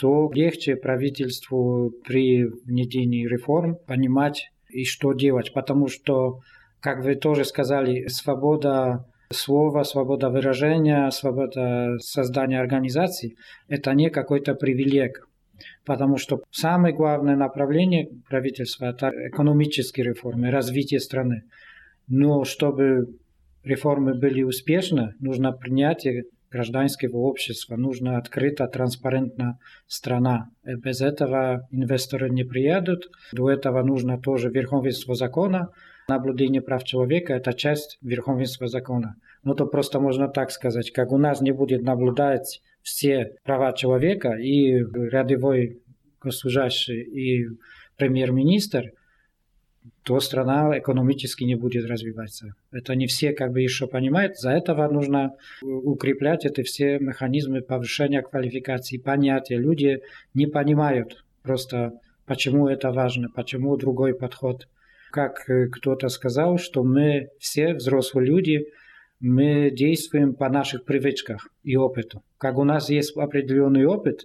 то 0.00 0.30
легче 0.32 0.76
правительству 0.76 1.92
при 2.06 2.46
внедрении 2.46 3.26
реформ 3.26 3.76
понимать 3.86 4.50
и 4.70 4.84
что 4.84 5.12
делать, 5.12 5.52
потому 5.52 5.88
что 5.88 6.40
как 6.80 7.04
вы 7.04 7.16
тоже 7.16 7.44
сказали, 7.44 8.06
свобода 8.06 9.04
слова, 9.30 9.84
свобода 9.84 10.30
выражения, 10.30 11.10
свобода 11.10 11.98
создания 11.98 12.58
организаций– 12.58 13.36
это 13.68 13.92
не 13.92 14.08
какой-то 14.08 14.54
привилег. 14.54 15.28
Потому 15.84 16.16
что 16.16 16.42
самое 16.50 16.94
главное 16.94 17.36
направление 17.36 18.08
правительства– 18.30 18.86
это 18.86 19.12
экономические 19.28 20.06
реформы, 20.06 20.50
развитие 20.50 21.00
страны. 21.00 21.42
Но 22.08 22.44
чтобы 22.44 23.18
реформы 23.62 24.14
были 24.14 24.42
успешны, 24.42 25.14
нужно 25.20 25.52
принятие 25.52 26.24
гражданского 26.50 27.18
общества, 27.18 27.76
нужно 27.76 28.18
открыто, 28.18 28.66
транспарентно 28.66 29.58
страна. 29.86 30.50
Без 30.64 31.00
этого 31.00 31.68
инвесторы 31.70 32.30
не 32.30 32.44
приедут. 32.44 33.10
До 33.32 33.50
этого 33.50 33.82
нужно 33.82 34.18
тоже 34.18 34.50
верховенство 34.50 35.14
закона– 35.14 35.68
наблюдение 36.10 36.60
прав 36.60 36.84
человека– 36.84 37.32
это 37.34 37.52
часть 37.52 37.98
верховенства 38.02 38.66
закона. 38.66 39.14
Ну, 39.44 39.54
то 39.54 39.66
просто 39.66 40.00
можно 40.00 40.28
так 40.28 40.50
сказать, 40.50 40.90
как 40.90 41.12
у 41.12 41.18
нас 41.18 41.40
не 41.40 41.52
будет 41.52 41.82
наблюдать 41.82 42.60
все 42.82 43.36
права 43.44 43.72
человека, 43.72 44.32
и 44.32 44.74
рядовой 45.12 45.80
госслужащий, 46.20 47.00
и 47.00 47.48
премьер-министр, 47.96 48.92
то 50.02 50.20
страна 50.20 50.78
экономически 50.78 51.44
не 51.44 51.54
будет 51.54 51.86
развиваться. 51.86 52.54
Это 52.72 52.94
не 52.94 53.06
все 53.06 53.32
как 53.32 53.52
бы 53.52 53.60
еще 53.60 53.86
понимают. 53.86 54.38
За 54.38 54.50
этого 54.50 54.88
нужно 54.88 55.34
укреплять 55.62 56.44
эти 56.44 56.62
все 56.62 56.98
механизмы 56.98 57.62
повышения 57.62 58.22
квалификации, 58.22 58.98
понятия. 58.98 59.56
Люди 59.56 60.00
не 60.34 60.46
понимают 60.46 61.24
просто, 61.42 61.92
почему 62.26 62.68
это 62.68 62.92
важно, 62.92 63.28
почему 63.34 63.76
другой 63.76 64.14
подход– 64.14 64.66
как 65.10 65.44
кто-то 65.72 66.08
сказал, 66.08 66.58
что 66.58 66.82
мы 66.82 67.30
все 67.38 67.74
взрослые 67.74 68.26
люди, 68.26 68.66
мы 69.20 69.70
действуем 69.70 70.34
по 70.34 70.48
наших 70.48 70.84
привычках 70.84 71.48
и 71.62 71.76
опыту. 71.76 72.22
Как 72.38 72.56
у 72.58 72.64
нас 72.64 72.88
есть 72.88 73.16
определенный 73.16 73.84
опыт, 73.84 74.24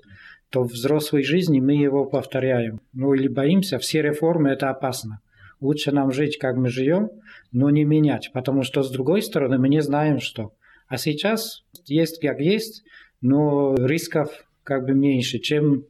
то 0.50 0.64
в 0.64 0.72
взрослой 0.72 1.24
жизни 1.24 1.60
мы 1.60 1.74
его 1.74 2.06
повторяем. 2.06 2.80
Ну 2.94 3.14
или 3.14 3.28
боимся, 3.28 3.78
все 3.78 4.02
реформы 4.02 4.50
это 4.50 4.70
опасно. 4.70 5.20
Лучше 5.66 5.92
нам 5.92 6.12
жить, 6.12 6.38
как 6.38 6.58
мы 6.58 6.70
живем, 6.70 7.10
но 7.52 7.72
не 7.72 7.86
менять, 7.86 8.30
потому 8.32 8.62
что 8.62 8.84
с 8.84 8.92
другой 8.92 9.24
стороны 9.24 9.58
мы 9.58 9.68
не 9.68 9.82
знаем, 9.82 10.20
что. 10.20 10.52
А 10.88 10.98
сейчас 10.98 11.64
есть 11.86 12.22
как 12.22 12.40
есть, 12.40 12.84
но 13.20 13.74
рисков 13.76 14.30
как 14.62 14.86
бы 14.86 14.94
меньше, 14.94 15.40
чем 15.40 15.86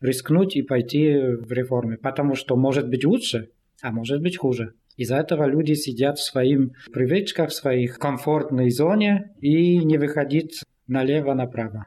рискнуть 0.00 0.56
и 0.56 0.62
пойти 0.62 1.14
в 1.16 1.52
реформы, 1.52 1.96
потому 1.96 2.34
что 2.34 2.56
может 2.56 2.88
быть 2.88 3.04
лучше, 3.04 3.50
а 3.82 3.92
может 3.92 4.20
быть 4.20 4.36
хуже. 4.36 4.72
Из-за 4.96 5.18
этого 5.18 5.44
люди 5.46 5.74
сидят 5.74 6.18
в 6.18 6.24
своих 6.24 6.72
привычках, 6.92 7.50
в 7.50 7.54
своих 7.54 8.00
комфортной 8.00 8.70
зоне 8.70 9.30
и 9.40 9.78
не 9.78 9.96
выходят 9.96 10.50
налево-направо. 10.88 11.84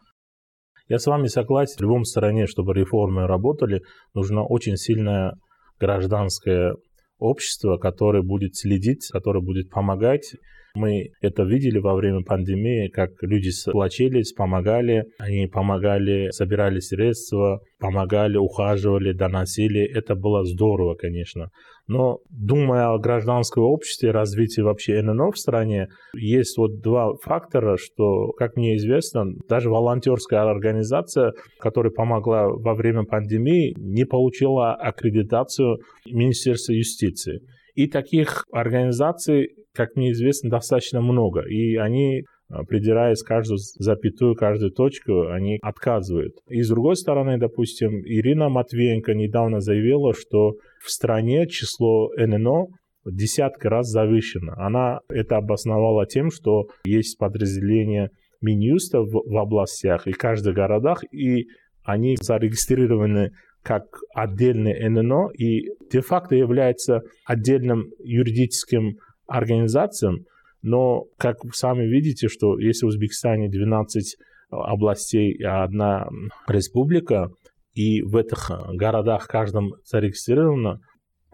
Я 0.88 0.98
с 0.98 1.08
вами 1.08 1.28
согласен. 1.28 1.76
В 1.78 1.82
любом 1.82 2.06
стороне, 2.06 2.48
чтобы 2.48 2.74
реформы 2.74 3.28
работали, 3.28 3.82
нужно 4.14 4.46
очень 4.46 4.78
сильное 4.78 5.34
гражданское 5.78 6.76
общество, 7.18 7.78
которое 7.78 8.24
будет 8.24 8.56
следить, 8.56 9.08
которое 9.12 9.42
будет 9.42 9.70
помогать 9.70 10.34
мы 10.76 11.12
это 11.22 11.44
видели 11.44 11.78
во 11.78 11.94
время 11.94 12.24
пандемии, 12.24 12.88
как 12.90 13.12
люди 13.22 13.50
сплочились, 13.50 14.34
помогали, 14.34 15.06
они 15.20 15.46
помогали, 15.46 16.32
собирали 16.32 16.80
средства, 16.80 17.62
помогали, 17.80 18.38
ухаживали, 18.38 19.14
доносили. 19.14 19.84
Это 19.84 20.16
было 20.16 20.44
здорово, 20.44 20.96
конечно. 20.96 21.50
Но 21.88 22.20
думая 22.30 22.90
о 22.90 23.00
гражданском 23.00 23.64
обществе, 23.64 24.12
развитии 24.12 24.62
вообще 24.62 25.02
ННО 25.02 25.32
в 25.32 25.38
стране, 25.38 25.90
есть 26.16 26.58
вот 26.58 26.82
два 26.82 27.14
фактора, 27.22 27.78
что, 27.78 28.32
как 28.34 28.56
мне 28.56 28.78
известно, 28.78 29.26
даже 29.50 29.70
волонтерская 29.70 30.42
организация, 30.42 31.34
которая 31.60 31.92
помогла 31.92 32.48
во 32.48 32.74
время 32.74 33.04
пандемии, 33.04 33.76
не 33.78 34.06
получила 34.06 34.74
аккредитацию 34.74 35.80
Министерства 36.06 36.74
юстиции. 36.74 37.42
И 37.76 37.88
таких 37.88 38.46
организаций 38.52 39.50
как 39.76 39.96
мне 39.96 40.12
известно, 40.12 40.52
достаточно 40.52 41.02
много. 41.02 41.42
И 41.42 41.76
они 41.78 42.26
а, 42.50 42.64
придираясь 42.64 43.24
каждую 43.24 43.58
запятую, 43.58 44.36
каждую 44.36 44.72
точку, 44.72 45.30
они 45.30 45.58
отказывают. 45.62 46.36
И 46.48 46.62
с 46.62 46.70
другой 46.70 46.96
стороны, 46.96 47.38
допустим, 47.38 48.02
Ирина 48.06 48.50
Матвеенко 48.50 49.14
недавно 49.14 49.60
заявила, 49.60 50.14
что 50.14 50.54
в 50.84 50.92
стране 50.92 51.48
число 51.48 52.10
ННО 52.18 52.68
десятки 53.06 53.68
раз 53.68 53.88
завышено. 53.88 54.54
Она 54.58 55.00
это 55.10 55.38
обосновала 55.38 56.06
тем, 56.06 56.30
что 56.32 56.68
есть 56.86 57.18
подразделения 57.18 58.10
Минюста 58.42 59.02
в, 59.02 59.12
в 59.12 59.38
областях 59.38 60.08
и 60.08 60.12
каждых 60.12 60.56
городах, 60.56 61.04
и 61.12 61.48
они 61.84 62.18
зарегистрированы 62.20 63.32
как 63.62 63.84
отдельный 64.14 64.90
ННО 64.90 65.30
и 65.38 65.70
де-факто 65.90 66.36
является 66.36 67.02
отдельным 67.26 67.86
юридическим 68.04 68.98
организациям, 69.26 70.26
но, 70.62 71.06
как 71.18 71.44
вы 71.44 71.52
сами 71.54 71.86
видите, 71.86 72.28
что 72.28 72.60
если 72.60 72.86
в 72.86 72.90
Узбекистане 72.90 73.50
12 73.50 74.18
областей 74.50 75.32
и 75.32 75.44
одна 75.44 76.08
республика, 76.48 77.30
и 77.74 78.02
в 78.02 78.16
этих 78.16 78.52
городах 78.74 79.28
каждом 79.28 79.74
зарегистрировано, 79.86 80.80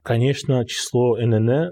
конечно, 0.04 0.66
число 0.66 1.18
НН 1.18 1.72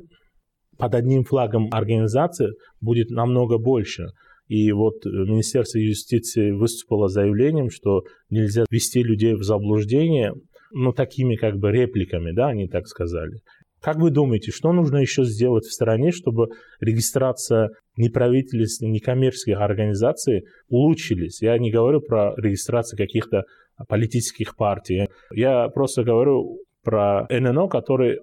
под 0.78 0.96
одним 0.96 1.24
флагом 1.24 1.70
организации 1.72 2.50
будет 2.82 3.10
намного 3.10 3.58
больше. 3.58 4.08
И 4.48 4.72
вот 4.72 5.06
Министерство 5.06 5.80
юстиции 5.80 6.52
выступило 6.52 7.08
заявлением, 7.08 7.70
что 7.70 8.04
нельзя 8.30 8.66
ввести 8.70 9.04
людей 9.04 9.34
в 9.34 9.44
заблуждение, 9.44 10.34
ну, 10.72 10.94
такими 10.94 11.36
как 11.36 11.58
бы 11.58 11.72
репликами, 11.72 12.32
да, 12.32 12.48
они 12.48 12.68
так 12.68 12.88
сказали. 12.88 13.40
Как 13.82 13.98
вы 13.98 14.10
думаете, 14.10 14.52
что 14.52 14.72
нужно 14.74 14.98
еще 14.98 15.24
сделать 15.24 15.66
в 15.66 15.74
стране, 15.74 16.12
чтобы 16.12 16.48
регистрация 16.80 17.70
неправительственных, 17.96 18.94
некоммерческих 18.94 19.60
организаций 19.60 20.44
улучшились? 20.68 21.42
Я 21.42 21.58
не 21.58 21.72
говорю 21.72 22.02
про 22.02 22.34
регистрацию 22.38 22.98
каких-то 22.98 23.44
политических 23.88 24.56
партий. 24.56 25.08
Я 25.34 25.70
просто 25.70 26.04
говорю 26.04 26.60
про 26.84 27.28
ННО, 27.30 27.68
который 27.68 28.20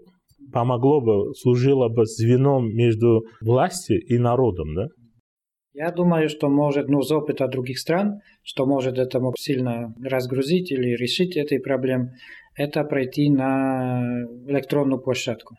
помогло 0.52 1.00
бы, 1.00 1.34
служило 1.34 1.88
бы 1.88 2.04
звеном 2.06 2.68
между 2.74 3.22
властью 3.40 4.00
и 4.00 4.18
народом, 4.18 4.74
да? 4.74 4.86
Я 5.76 5.90
думаю, 5.90 6.28
что 6.28 6.48
может, 6.48 6.88
ну, 6.88 7.02
с 7.02 7.10
опыта 7.10 7.48
других 7.48 7.80
стран, 7.80 8.20
что 8.44 8.64
может 8.64 8.96
этому 8.96 9.32
сильно 9.36 9.92
разгрузить 10.00 10.70
или 10.70 10.90
решить 10.90 11.36
этой 11.36 11.58
проблемы, 11.58 12.12
это 12.56 12.84
пройти 12.84 13.28
на 13.28 14.22
электронную 14.46 15.00
площадку. 15.00 15.56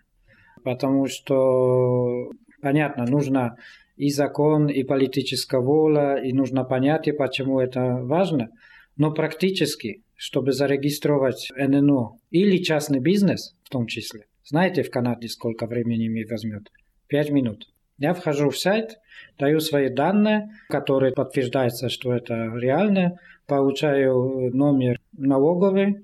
Потому 0.63 1.07
что, 1.07 2.29
понятно, 2.61 3.05
нужно 3.05 3.57
и 3.97 4.09
закон, 4.09 4.67
и 4.67 4.83
политическая 4.83 5.61
воля, 5.61 6.15
и 6.15 6.31
нужно 6.31 6.63
понятие, 6.63 7.13
почему 7.13 7.59
это 7.59 7.99
важно. 8.01 8.49
Но 8.97 9.11
практически, 9.11 10.03
чтобы 10.15 10.53
зарегистрировать 10.53 11.51
ННО 11.55 12.17
или 12.31 12.57
частный 12.57 12.99
бизнес 12.99 13.55
в 13.63 13.69
том 13.69 13.87
числе, 13.87 14.25
знаете 14.43 14.83
в 14.83 14.91
Канаде 14.91 15.27
сколько 15.27 15.67
времени 15.67 16.07
мне 16.07 16.25
возьмет? 16.25 16.71
Пять 17.07 17.29
минут. 17.29 17.67
Я 17.97 18.13
вхожу 18.13 18.49
в 18.49 18.57
сайт, 18.57 18.97
даю 19.37 19.59
свои 19.59 19.89
данные, 19.89 20.49
которые 20.69 21.13
подтверждаются, 21.13 21.89
что 21.89 22.13
это 22.13 22.51
реально, 22.55 23.19
получаю 23.47 24.53
номер 24.53 24.99
налоговый, 25.13 26.03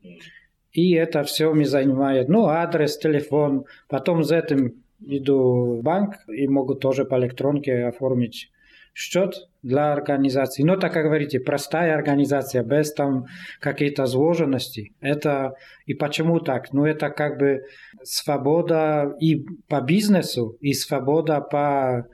и 0.71 0.93
это 0.93 1.23
все 1.23 1.54
мне 1.54 1.65
занимает, 1.65 2.30
ну, 2.30 2.45
адрес, 2.45 2.97
телефон. 2.97 3.65
Потом 3.89 4.23
с 4.23 4.32
этим 4.32 4.84
иду 5.06 5.77
в 5.77 5.84
банк 5.84 6.15
и 6.27 6.47
могу 6.47 6.75
тоже 6.75 7.04
по 7.04 7.19
электронке 7.19 7.86
оформить 7.86 8.51
счет 8.93 9.36
для 9.62 9.93
организации. 9.93 10.63
Но, 10.63 10.75
так 10.75 10.93
как 10.93 11.06
говорите, 11.06 11.39
простая 11.39 11.95
организация, 11.95 12.63
без 12.63 12.93
там 12.93 13.25
каких-то 13.60 14.06
сложностей. 14.06 14.93
Это 14.99 15.54
и 15.86 15.93
почему 15.93 16.39
так? 16.39 16.73
Ну, 16.73 16.86
это 16.86 17.10
как 17.10 17.38
бы 17.38 17.62
свобода 18.04 19.13
и 19.19 19.45
по 19.67 19.82
бизнесу, 19.82 20.58
и 20.60 20.73
свобода 20.73 21.41
по 21.41 22.06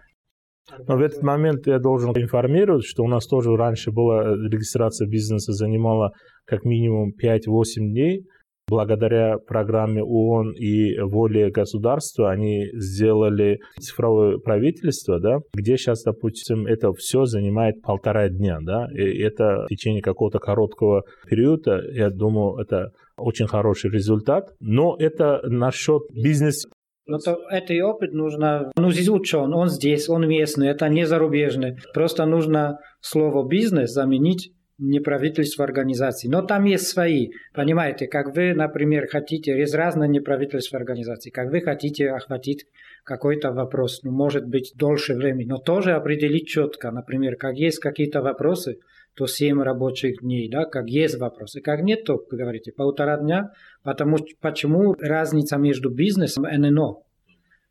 но 0.85 0.97
в 0.97 1.01
этот 1.01 1.23
момент 1.23 1.65
я 1.65 1.79
должен 1.79 2.11
информировать, 2.11 2.83
что 2.83 3.03
у 3.03 3.07
нас 3.07 3.25
тоже 3.25 3.55
раньше 3.55 3.91
была 3.91 4.35
регистрация 4.35 5.07
бизнеса 5.07 5.53
занимала 5.53 6.11
как 6.45 6.65
минимум 6.65 7.13
5-8 7.17 7.39
дней, 7.77 8.25
Благодаря 8.69 9.37
программе 9.37 10.03
ООН 10.03 10.51
и 10.53 10.99
воле 10.99 11.49
государства 11.51 12.31
они 12.31 12.67
сделали 12.73 13.59
цифровое 13.79 14.39
правительство, 14.39 15.19
да, 15.19 15.37
где 15.53 15.77
сейчас, 15.77 16.03
допустим, 16.03 16.65
это 16.65 16.91
все 16.91 17.23
занимает 17.25 17.81
полтора 17.81 18.27
дня, 18.27 18.57
да, 18.61 18.87
и 18.93 19.19
это 19.21 19.65
в 19.65 19.67
течение 19.69 20.01
какого-то 20.01 20.39
короткого 20.39 21.03
периода, 21.29 21.81
я 21.93 22.09
думаю, 22.09 22.57
это 22.57 22.91
очень 23.17 23.47
хороший 23.47 23.89
результат, 23.89 24.49
но 24.59 24.95
это 24.99 25.39
насчет 25.43 26.01
бизнеса 26.13 26.69
но 27.07 27.19
то, 27.19 27.39
этот 27.49 27.81
опыт 27.81 28.13
нужно, 28.13 28.69
ну, 28.75 28.89
изучен, 28.89 29.53
он 29.53 29.69
здесь, 29.69 30.09
он 30.09 30.27
местный, 30.27 30.67
это 30.67 30.89
не 30.89 31.05
зарубежный. 31.05 31.77
Просто 31.93 32.25
нужно 32.25 32.79
слово 32.99 33.47
«бизнес» 33.47 33.91
заменить 33.91 34.51
неправительство 34.77 35.63
организаций. 35.63 36.29
Но 36.29 36.41
там 36.41 36.65
есть 36.65 36.87
свои. 36.87 37.29
Понимаете, 37.53 38.07
как 38.07 38.35
вы, 38.35 38.53
например, 38.53 39.07
хотите, 39.07 39.57
есть 39.57 39.73
разные 39.73 40.09
неправительства 40.09 40.77
организации, 40.77 41.29
как 41.29 41.51
вы 41.51 41.61
хотите 41.61 42.09
охватить 42.09 42.65
какой-то 43.03 43.51
вопрос, 43.51 44.01
ну, 44.03 44.11
может 44.11 44.45
быть, 44.47 44.73
дольше 44.75 45.15
времени, 45.15 45.47
но 45.47 45.57
тоже 45.57 45.93
определить 45.93 46.47
четко, 46.47 46.91
например, 46.91 47.37
как 47.37 47.55
есть 47.55 47.79
какие-то 47.79 48.21
вопросы, 48.21 48.79
то 49.15 49.25
7 49.25 49.63
рабочих 49.63 50.21
дней, 50.21 50.47
да, 50.49 50.65
как 50.65 50.87
есть 50.89 51.17
вопросы. 51.17 51.59
Как 51.61 51.81
нет, 51.81 52.03
то, 52.03 52.23
вы 52.29 52.37
говорите, 52.37 52.71
полтора 52.71 53.17
дня, 53.17 53.51
потому 53.81 54.17
почему 54.41 54.93
разница 54.99 55.57
между 55.57 55.89
бизнесом 55.89 56.47
и 56.47 56.55
ННО? 56.55 56.97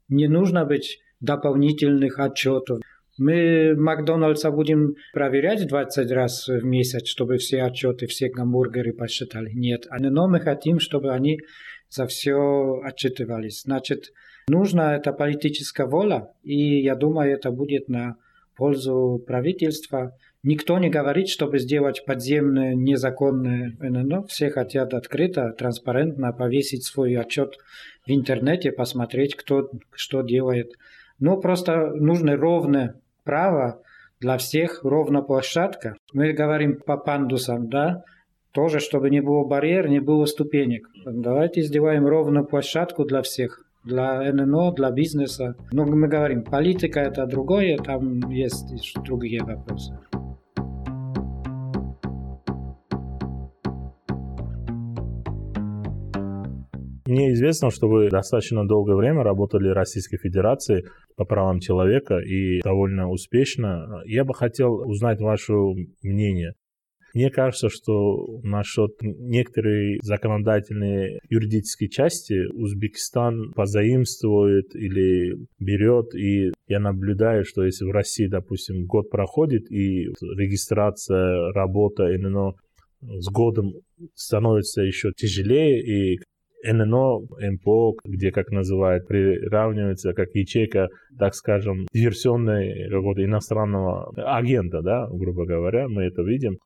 Не 0.09 0.27
нужно 0.27 0.65
быть 0.65 0.99
дополнительных 1.21 2.19
отчетов. 2.19 2.81
Мы 3.19 3.75
Макдональдса 3.77 4.51
будем 4.51 4.95
проверять 5.13 5.67
20 5.67 6.11
раз 6.11 6.49
в 6.49 6.65
месяц, 6.65 7.07
чтобы 7.07 7.39
все 7.39 7.63
отчеты, 7.63 8.07
все 8.07 8.29
гамбургеры 8.29 8.93
посчитали. 8.93 9.51
Нет. 9.55 9.87
Но 9.91 10.29
мы 10.29 10.41
хотим, 10.41 10.81
чтобы 10.81 11.13
они 11.13 11.41
за 11.89 12.07
все 12.07 12.81
отчитывались. 12.85 13.63
Значит, 13.63 14.13
нужна 14.49 14.97
эта 14.97 15.13
политическая 15.13 15.87
воля, 15.87 16.29
и 16.43 16.81
я 16.81 16.95
думаю, 16.95 17.33
это 17.33 17.51
будет 17.51 17.89
на 17.89 18.17
пользу 18.57 19.23
правительства. 19.27 20.17
Никто 20.43 20.79
не 20.79 20.91
говорит, 20.91 21.29
чтобы 21.29 21.59
сделать 21.59 22.05
подземное, 22.05 22.75
незаконное 22.75 23.77
ННО. 23.81 24.27
Все 24.27 24.51
хотят 24.51 24.95
открыто, 24.95 25.53
транспарентно 25.53 26.33
повесить 26.33 26.85
свой 26.85 27.17
отчет 27.17 27.57
в 28.07 28.11
интернете, 28.11 28.73
посмотреть, 28.73 29.35
кто 29.35 29.71
что 29.93 30.23
делает. 30.23 30.73
Но 31.19 31.39
просто 31.39 31.93
нужно 31.95 32.37
ровно 32.37 33.01
право 33.27 33.83
для 34.21 34.39
всех 34.39 34.81
ровно 34.83 35.21
площадка. 35.21 35.97
Мы 36.15 36.33
говорим 36.33 36.81
по 36.81 36.97
пандусам, 36.97 37.69
да, 37.69 38.05
тоже, 38.53 38.81
чтобы 38.81 39.11
не 39.11 39.21
было 39.21 39.45
барьер, 39.45 39.89
не 39.89 40.01
было 40.01 40.25
ступенек. 40.25 40.89
Давайте 41.05 41.61
сделаем 41.61 42.07
ровную 42.07 42.47
площадку 42.47 43.05
для 43.05 43.21
всех 43.21 43.67
для 43.85 44.33
ННО, 44.33 44.73
для 44.73 44.91
бизнеса. 44.91 45.55
Но 45.73 45.85
мы 45.85 46.09
говорим, 46.09 46.43
политика 46.43 47.01
это 47.01 47.27
другое, 47.27 47.77
там 47.79 48.31
есть 48.31 48.95
другие 49.05 49.43
вопросы. 49.43 49.97
Мне 57.17 57.33
известно, 57.33 57.71
что 57.71 57.89
вы 57.89 58.11
достаточно 58.11 58.69
долгое 58.69 58.95
время 58.95 59.23
работали 59.23 59.71
в 59.71 59.73
Российской 59.73 60.19
Федерации 60.19 60.85
по 61.17 61.25
правам 61.25 61.61
человека 61.61 62.19
и 62.19 62.61
довольно 62.61 63.09
успешно. 63.09 64.03
Я 64.05 64.27
бы 64.27 64.35
хотел 64.35 64.75
узнать 64.87 65.19
ваше 65.19 65.55
мнение. 66.03 66.53
Мне 67.15 67.31
кажется, 67.31 67.71
что 67.71 68.39
насчет 68.43 68.91
некоторой 69.01 69.99
законодательной 70.03 71.19
юридической 71.31 71.89
части 71.89 72.45
Узбекистан 72.53 73.51
позаимствует 73.55 74.75
или 74.75 75.37
берет, 75.59 76.15
и 76.15 76.53
я 76.69 76.81
наблюдаю, 76.81 77.47
что 77.47 77.65
если 77.65 77.87
в 77.87 77.93
России, 77.93 78.27
допустим, 78.27 78.85
год 78.85 79.09
проходит, 79.09 79.73
и 79.73 80.09
регистрация, 80.37 81.51
работа 81.55 82.09
ННО 82.09 82.53
с 83.01 83.33
годом 83.33 83.73
становится 84.15 84.83
еще 84.83 85.13
тяжелее, 85.17 85.81
и 85.81 86.19
ННО, 86.73 87.21
МПО, 87.53 87.95
где, 88.05 88.31
как 88.31 88.51
называют, 88.51 89.07
приравнивается 89.07 90.13
как 90.13 90.29
ячейка, 90.35 90.89
так 91.19 91.35
скажем, 91.35 91.87
диверсионной 91.93 92.89
какого-то 92.91 93.25
иностранного 93.25 94.13
агента, 94.37 94.83
да, 94.83 95.07
грубо 95.11 95.47
говоря, 95.47 95.89
мы 95.89 96.05
это 96.05 96.23
видим. 96.23 96.59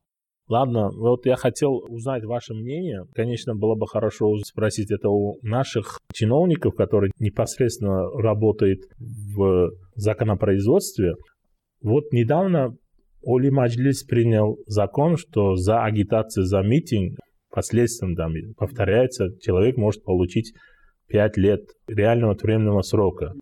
Ладно, 0.49 0.91
вот 0.91 1.27
я 1.27 1.37
хотел 1.37 1.75
узнать 1.89 2.25
ваше 2.25 2.55
мнение. 2.55 3.05
Конечно, 3.15 3.55
было 3.55 3.77
бы 3.77 3.87
хорошо 3.87 4.37
спросить 4.39 4.91
это 4.91 5.09
у 5.09 5.39
наших 5.43 6.01
чиновников, 6.13 6.75
которые 6.75 7.13
непосредственно 7.21 8.11
работают 8.21 8.81
в 8.99 9.71
законопроизводстве. 9.95 11.15
Вот 11.83 12.13
недавно 12.13 12.75
Оли 13.25 13.51
Маджлис 13.51 14.03
принял 14.03 14.59
закон, 14.67 15.17
что 15.17 15.55
за 15.55 15.85
агитацию 15.85 16.45
за 16.45 16.63
митинг 16.63 17.19
последствиям 17.51 18.15
там, 18.15 18.33
повторяется, 18.57 19.29
человек 19.41 19.77
может 19.77 20.03
получить 20.05 20.53
5 21.09 21.37
лет 21.37 21.61
реального 21.89 22.37
тюремного 22.37 22.83
срока. 22.83 23.33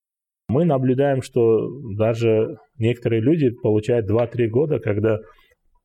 Мы 0.49 0.65
наблюдаем, 0.65 1.21
что 1.21 1.69
даже 1.97 2.57
некоторые 2.79 3.21
люди 3.21 3.51
получают 3.51 4.11
2-3 4.11 4.47
года, 4.49 4.79
когда 4.79 5.19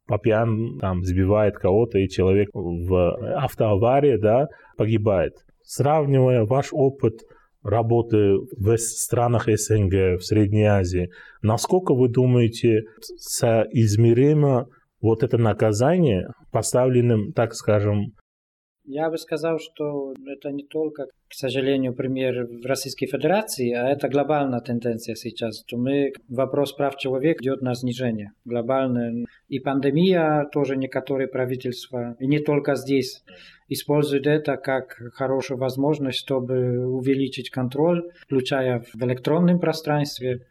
по 0.08 0.18
пьян 0.18 0.80
там 0.80 1.04
сбивает 1.04 1.56
кого-то, 1.56 1.98
и 2.00 2.10
человек 2.10 2.50
в 2.54 3.36
автоаварии 3.38 4.18
да, 4.18 4.48
погибает. 4.78 5.34
Сравнивая 5.64 6.46
ваш 6.46 6.70
опыт 6.72 7.20
работы 7.64 8.36
в 8.58 8.78
странах 8.78 9.48
СНГ, 9.48 10.20
в 10.20 10.22
Средней 10.22 10.66
Азии, 10.66 11.10
насколько 11.42 11.94
вы 11.94 12.10
думаете, 12.10 12.84
соизмеримо 13.18 14.68
вот 15.04 15.22
это 15.22 15.38
наказание 15.38 16.30
поставленным, 16.52 17.34
так 17.34 17.54
скажем, 17.54 18.14
я 18.86 19.10
бы 19.10 19.18
сказал, 19.18 19.60
что 19.60 20.14
это 20.28 20.52
не 20.52 20.66
только, 20.66 21.06
к 21.06 21.34
сожалению, 21.34 21.94
пример 21.94 22.46
в 22.46 22.66
Российской 22.66 23.06
Федерации, 23.06 23.72
а 23.72 23.88
это 23.88 24.10
глобальная 24.10 24.60
тенденция 24.60 25.16
сейчас. 25.16 25.64
То 25.64 25.78
мы, 25.78 26.12
вопрос 26.28 26.74
прав 26.74 26.98
человека 26.98 27.42
идет 27.42 27.62
на 27.62 27.76
снижение 27.76 28.34
глобальное. 28.44 29.26
И 29.48 29.60
пандемия 29.60 30.50
тоже 30.52 30.76
некоторые 30.76 31.30
правительства, 31.30 32.18
и 32.20 32.28
не 32.28 32.40
только 32.40 32.76
здесь, 32.76 33.24
используют 33.70 34.28
это 34.28 34.58
как 34.58 34.98
хорошую 35.14 35.58
возможность, 35.60 36.20
чтобы 36.20 36.86
увеличить 36.86 37.50
контроль, 37.52 38.12
включая 38.26 38.82
в 38.94 39.02
электронном 39.02 39.60
пространстве. 39.60 40.46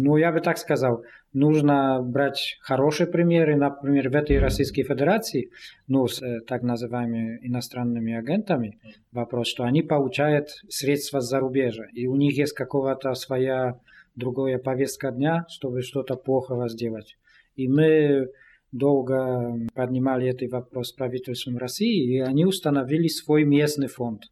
Ну, 0.00 0.18
я 0.18 0.30
бы 0.30 0.40
так 0.40 0.58
сказал, 0.58 1.04
нужно 1.32 2.00
брать 2.02 2.58
хорошие 2.60 3.06
примеры, 3.06 3.56
например, 3.56 4.10
в 4.10 4.14
этой 4.14 4.38
Российской 4.38 4.82
Федерации, 4.82 5.50
ну, 5.86 6.06
с 6.06 6.22
э, 6.22 6.40
так 6.46 6.62
называемыми 6.62 7.40
иностранными 7.42 8.14
агентами, 8.14 8.78
вопрос, 9.12 9.48
что 9.48 9.64
они 9.64 9.82
получают 9.82 10.48
средства 10.68 11.20
с 11.20 11.28
зарубежья, 11.28 11.88
и 11.92 12.06
у 12.06 12.16
них 12.16 12.36
есть 12.36 12.54
какого-то 12.54 13.14
своя 13.14 13.78
другая 14.16 14.58
повестка 14.58 15.10
дня, 15.10 15.46
чтобы 15.48 15.82
что-то 15.82 16.16
плохого 16.16 16.68
сделать. 16.68 17.16
И 17.56 17.68
мы 17.68 18.28
долго 18.72 19.56
поднимали 19.74 20.28
этот 20.28 20.50
вопрос 20.50 20.88
с 20.88 20.92
правительством 20.92 21.56
России, 21.56 22.16
и 22.16 22.18
они 22.20 22.44
установили 22.44 23.08
свой 23.08 23.44
местный 23.44 23.88
фонд, 23.88 24.24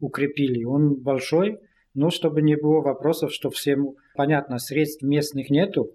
укрепили. 0.00 0.64
Он 0.64 0.94
большой, 0.94 1.58
но 1.94 2.10
чтобы 2.10 2.42
не 2.42 2.56
было 2.56 2.80
вопросов, 2.80 3.32
что 3.32 3.50
всем 3.50 3.94
понятно, 4.16 4.58
средств 4.58 5.02
местных 5.02 5.50
нету, 5.50 5.92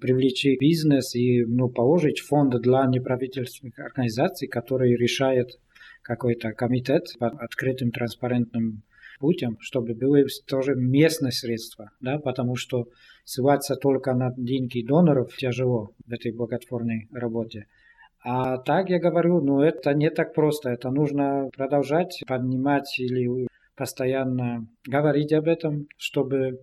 привлечь 0.00 0.44
бизнес 0.60 1.14
и 1.14 1.44
ну, 1.44 1.68
положить 1.68 2.20
фонд 2.20 2.60
для 2.60 2.84
неправительственных 2.86 3.78
организаций, 3.78 4.48
которые 4.48 4.96
решают 4.96 5.58
какой-то 6.02 6.52
комитет 6.52 7.06
под 7.18 7.34
открытым 7.40 7.90
транспарентным 7.90 8.82
путем, 9.18 9.56
чтобы 9.60 9.94
были 9.94 10.26
тоже 10.46 10.74
местные 10.74 11.32
средства, 11.32 11.90
да, 12.00 12.18
потому 12.18 12.56
что 12.56 12.88
ссылаться 13.24 13.76
только 13.76 14.12
на 14.14 14.32
деньги 14.36 14.86
доноров 14.86 15.34
тяжело 15.36 15.92
в 16.06 16.12
этой 16.12 16.32
благотворной 16.32 17.08
работе. 17.12 17.66
А 18.22 18.58
так 18.58 18.88
я 18.90 18.98
говорю, 18.98 19.40
ну 19.40 19.60
это 19.60 19.92
не 19.94 20.10
так 20.10 20.34
просто, 20.34 20.70
это 20.70 20.90
нужно 20.90 21.50
продолжать 21.54 22.22
поднимать 22.26 22.98
или 22.98 23.48
постоянно 23.76 24.66
говорить 24.86 25.32
об 25.32 25.46
этом, 25.46 25.88
чтобы 25.96 26.60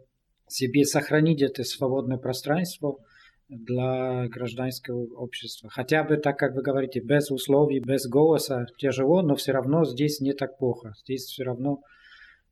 себе 0.48 0.86
сохранить 0.86 1.42
это 1.42 1.64
свободное 1.64 2.18
пространство 2.18 2.98
для 3.52 4.28
гражданского 4.30 5.14
общества. 5.16 5.70
Хотя 5.70 6.04
бы 6.04 6.18
так, 6.18 6.40
как 6.40 6.56
вы 6.56 6.62
говорите, 6.62 7.02
без 7.02 7.30
условий, 7.30 7.80
без 7.80 8.08
голоса 8.08 8.66
тяжело, 8.78 9.22
но 9.22 9.36
все 9.36 9.52
равно 9.52 9.84
здесь 9.84 10.22
не 10.22 10.34
так 10.34 10.58
плохо. 10.58 10.94
Здесь 11.04 11.26
все 11.26 11.44
равно 11.44 11.82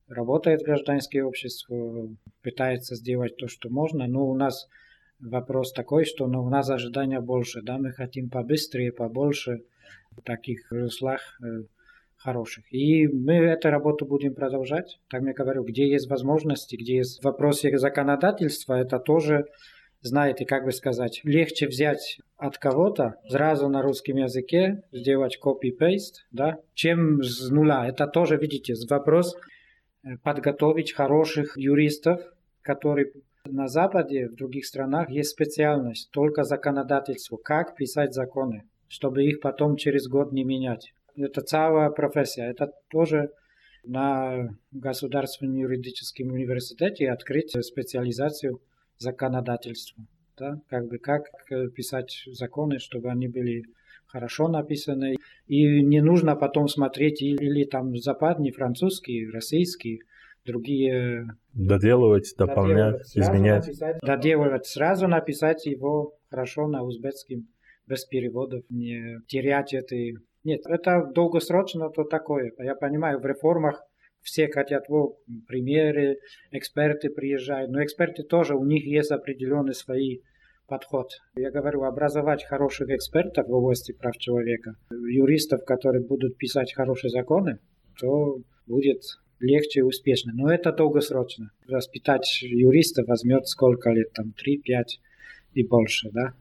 работает 0.07 0.61
гражданское 0.61 1.23
общество, 1.23 2.09
пытается 2.41 2.95
сделать 2.95 3.37
то, 3.37 3.47
что 3.47 3.69
можно, 3.69 4.07
но 4.07 4.27
у 4.27 4.35
нас 4.35 4.67
вопрос 5.19 5.71
такой, 5.71 6.03
что 6.03 6.27
ну, 6.27 6.43
у 6.43 6.49
нас 6.49 6.69
ожидания 6.69 7.21
больше, 7.21 7.61
да, 7.61 7.77
мы 7.77 7.91
хотим 7.91 8.29
побыстрее, 8.29 8.91
побольше 8.91 9.61
таких 10.25 10.69
руслах 10.71 11.21
э, 11.41 11.63
хороших. 12.17 12.65
И 12.73 13.07
мы 13.07 13.35
эту 13.35 13.69
работу 13.69 14.05
будем 14.05 14.33
продолжать. 14.33 14.99
Так 15.09 15.23
я 15.23 15.33
говорю, 15.33 15.63
где 15.63 15.89
есть 15.89 16.09
возможности, 16.09 16.75
где 16.75 16.97
есть 16.97 17.23
вопросы 17.23 17.77
законодательства, 17.77 18.73
это 18.73 18.99
тоже, 18.99 19.45
знаете, 20.01 20.45
как 20.45 20.63
бы 20.63 20.71
сказать, 20.71 21.21
легче 21.23 21.67
взять 21.67 22.19
от 22.37 22.57
кого-то 22.57 23.15
сразу 23.27 23.67
на 23.67 23.81
русском 23.81 24.17
языке, 24.17 24.83
сделать 24.91 25.39
copy-paste, 25.43 26.25
да, 26.31 26.59
чем 26.73 27.21
с 27.21 27.49
нуля. 27.49 27.87
Это 27.87 28.07
тоже, 28.07 28.37
видите, 28.37 28.75
вопрос 28.89 29.35
э, 30.03 30.17
подготовить 30.23 30.93
хороших 30.93 31.57
юристов, 31.57 32.21
которые 32.61 33.11
на 33.45 33.67
Западе, 33.67 34.27
в 34.27 34.35
других 34.35 34.65
странах 34.65 35.09
есть 35.09 35.31
специальность, 35.31 36.11
только 36.11 36.43
законодательство, 36.43 37.37
как 37.37 37.75
писать 37.75 38.13
законы, 38.13 38.63
чтобы 38.87 39.23
их 39.23 39.41
потом 39.41 39.75
через 39.75 40.07
год 40.07 40.31
не 40.31 40.43
менять. 40.43 40.93
Это 41.15 41.41
целая 41.41 41.89
профессия. 41.89 42.43
Это 42.43 42.71
тоже 42.89 43.31
на 43.83 44.49
Государственном 44.71 45.55
юридическом 45.55 46.31
университете 46.31 47.09
открыть 47.09 47.51
специализацию 47.65 48.61
законодательства. 48.99 50.05
Да? 50.37 50.61
Как 50.69 50.87
бы 50.87 50.99
как 50.99 51.23
писать 51.75 52.23
законы, 52.27 52.79
чтобы 52.79 53.09
они 53.09 53.27
были 53.27 53.63
хорошо 54.07 54.47
написаны. 54.47 55.15
И 55.47 55.83
не 55.83 56.01
нужно 56.01 56.35
потом 56.35 56.67
смотреть 56.67 57.21
или, 57.21 57.43
или 57.43 57.63
там 57.65 57.95
западный, 57.97 58.51
французский, 58.51 59.29
российский, 59.29 60.01
другие... 60.45 61.27
Доделывать, 61.53 62.33
дополнять, 62.37 62.77
доделывать, 62.77 63.17
изменять. 63.17 63.67
Написать, 63.67 63.99
доделывать, 64.01 64.65
сразу 64.65 65.07
написать 65.07 65.65
его 65.65 66.13
хорошо 66.29 66.67
на 66.67 66.83
узбекском, 66.83 67.47
без 67.87 68.05
переводов, 68.05 68.63
не 68.69 69.19
терять 69.27 69.73
этой 69.73 70.17
нет, 70.43 70.61
это 70.67 71.05
долгосрочно 71.13 71.89
то 71.89 72.03
такое. 72.05 72.53
Я 72.59 72.75
понимаю, 72.75 73.19
в 73.19 73.25
реформах 73.25 73.83
все 74.21 74.47
хотят, 74.47 74.89
вот, 74.89 75.17
примеры, 75.47 76.17
эксперты 76.51 77.09
приезжают, 77.09 77.71
но 77.71 77.83
эксперты 77.83 78.23
тоже, 78.23 78.55
у 78.55 78.65
них 78.65 78.85
есть 78.85 79.11
определенный 79.11 79.73
свои 79.73 80.19
подход. 80.67 81.11
Я 81.35 81.51
говорю, 81.51 81.83
образовать 81.83 82.45
хороших 82.45 82.89
экспертов 82.89 83.47
в 83.47 83.53
области 83.53 83.91
прав 83.91 84.15
человека, 84.17 84.75
юристов, 84.91 85.65
которые 85.65 86.05
будут 86.05 86.37
писать 86.37 86.73
хорошие 86.73 87.09
законы, 87.09 87.59
то 87.99 88.39
будет 88.67 89.01
легче 89.39 89.79
и 89.79 89.83
успешно. 89.83 90.31
Но 90.35 90.51
это 90.51 90.71
долгосрочно. 90.71 91.51
Воспитать 91.67 92.41
юриста 92.41 93.03
возьмет 93.05 93.47
сколько 93.47 93.89
лет, 93.89 94.11
там, 94.13 94.33
3-5 94.37 94.83
и 95.53 95.63
больше, 95.65 96.09
да. 96.11 96.33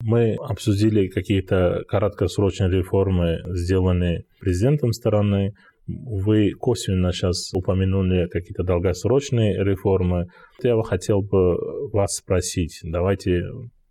Мы 0.00 0.34
обсудили 0.34 1.08
какие-то 1.08 1.82
краткосрочные 1.88 2.70
реформы, 2.70 3.38
сделанные 3.46 4.24
президентом 4.38 4.92
страны. 4.92 5.54
Вы 5.86 6.52
косвенно 6.52 7.12
сейчас 7.12 7.52
упомянули 7.52 8.26
какие-то 8.28 8.62
долгосрочные 8.62 9.62
реформы. 9.62 10.26
Я 10.62 10.76
бы 10.76 10.84
хотел 10.84 11.20
бы 11.20 11.56
вас 11.92 12.16
спросить, 12.16 12.80
давайте, 12.82 13.42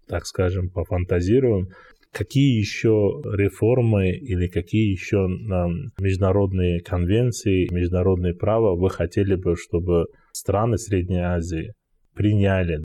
так 0.08 0.26
скажем, 0.26 0.70
пофантазируем, 0.70 1.68
какие 2.12 2.58
еще 2.58 3.22
реформы 3.36 4.10
или 4.10 4.48
какие 4.48 4.92
еще 4.92 5.18
международные 6.00 6.82
конвенции, 6.82 7.72
международное 7.72 8.34
право 8.34 8.76
вы 8.76 8.90
хотели 8.90 9.36
бы, 9.36 9.56
чтобы 9.56 10.06
страны 10.32 10.78
Средней 10.78 11.22
Азии 11.22 11.74
приняли 12.16 12.84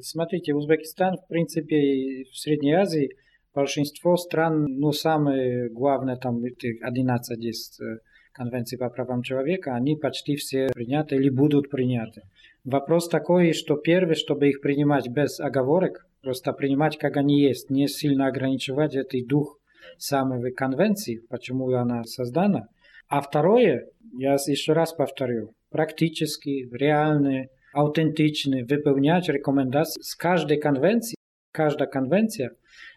Смотрите, 0.00 0.54
Узбекистан, 0.54 1.16
в 1.18 1.28
принципе, 1.28 2.24
в 2.24 2.36
Средней 2.36 2.72
Азии 2.72 3.10
большинство 3.54 4.16
стран, 4.16 4.66
ну, 4.66 4.92
самые 4.92 5.68
главные, 5.70 6.16
там, 6.16 6.42
11 6.42 7.42
есть 7.42 7.80
э, 7.80 7.98
конвенций 8.32 8.76
по 8.76 8.90
правам 8.90 9.22
человека, 9.22 9.74
они 9.74 9.96
почти 9.96 10.36
все 10.36 10.68
приняты 10.74 11.16
или 11.16 11.28
будут 11.28 11.70
приняты. 11.70 12.22
Вопрос 12.64 13.08
такой, 13.08 13.52
что 13.52 13.76
первое, 13.76 14.14
чтобы 14.14 14.48
их 14.48 14.60
принимать 14.60 15.08
без 15.08 15.38
оговорок, 15.38 16.06
просто 16.22 16.52
принимать, 16.52 16.98
как 16.98 17.16
они 17.16 17.40
есть, 17.40 17.70
не 17.70 17.88
сильно 17.88 18.26
ограничивать 18.26 18.94
этот 18.94 19.26
дух 19.26 19.58
самой 19.98 20.52
конвенции, 20.52 21.20
почему 21.28 21.70
она 21.72 22.04
создана. 22.04 22.68
А 23.08 23.20
второе, 23.20 23.86
я 24.16 24.34
еще 24.34 24.72
раз 24.72 24.92
повторю, 24.92 25.52
практически, 25.70 26.68
реальные 26.72 27.50
аутентичны, 27.74 28.64
выполнять 28.64 29.28
рекомендации. 29.28 30.00
С 30.00 30.14
каждой 30.14 30.58
конвенции, 30.58 31.16
каждая 31.52 31.88
конвенция 31.88 32.52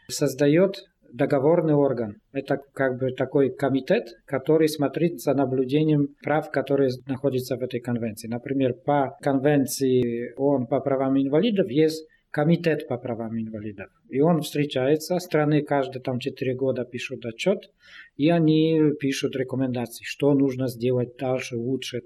создает 0.09 0.83
договорный 1.11 1.73
орган. 1.73 2.17
Это 2.31 2.59
как 2.73 2.99
бы 2.99 3.11
такой 3.11 3.49
комитет, 3.49 4.07
который 4.25 4.67
смотрит 4.67 5.19
за 5.19 5.33
наблюдением 5.33 6.15
прав, 6.23 6.51
которые 6.51 6.91
находятся 7.05 7.57
в 7.57 7.61
этой 7.61 7.79
конвенции. 7.79 8.27
Например, 8.27 8.73
по 8.73 9.17
конвенции 9.21 10.33
ООН 10.35 10.67
по 10.67 10.79
правам 10.79 11.17
инвалидов 11.17 11.69
есть 11.69 12.05
комитет 12.29 12.87
по 12.87 12.97
правам 12.97 13.39
инвалидов. 13.39 13.87
И 14.09 14.19
он 14.19 14.41
встречается, 14.41 15.17
страны 15.19 15.61
каждые 15.61 16.03
там 16.03 16.19
4 16.19 16.55
года 16.55 16.83
пишут 16.85 17.25
отчет, 17.25 17.71
и 18.15 18.29
они 18.29 18.91
пишут 18.99 19.35
рекомендации, 19.35 20.03
что 20.03 20.33
нужно 20.33 20.67
сделать 20.67 21.15
дальше, 21.17 21.55
лучше. 21.55 22.01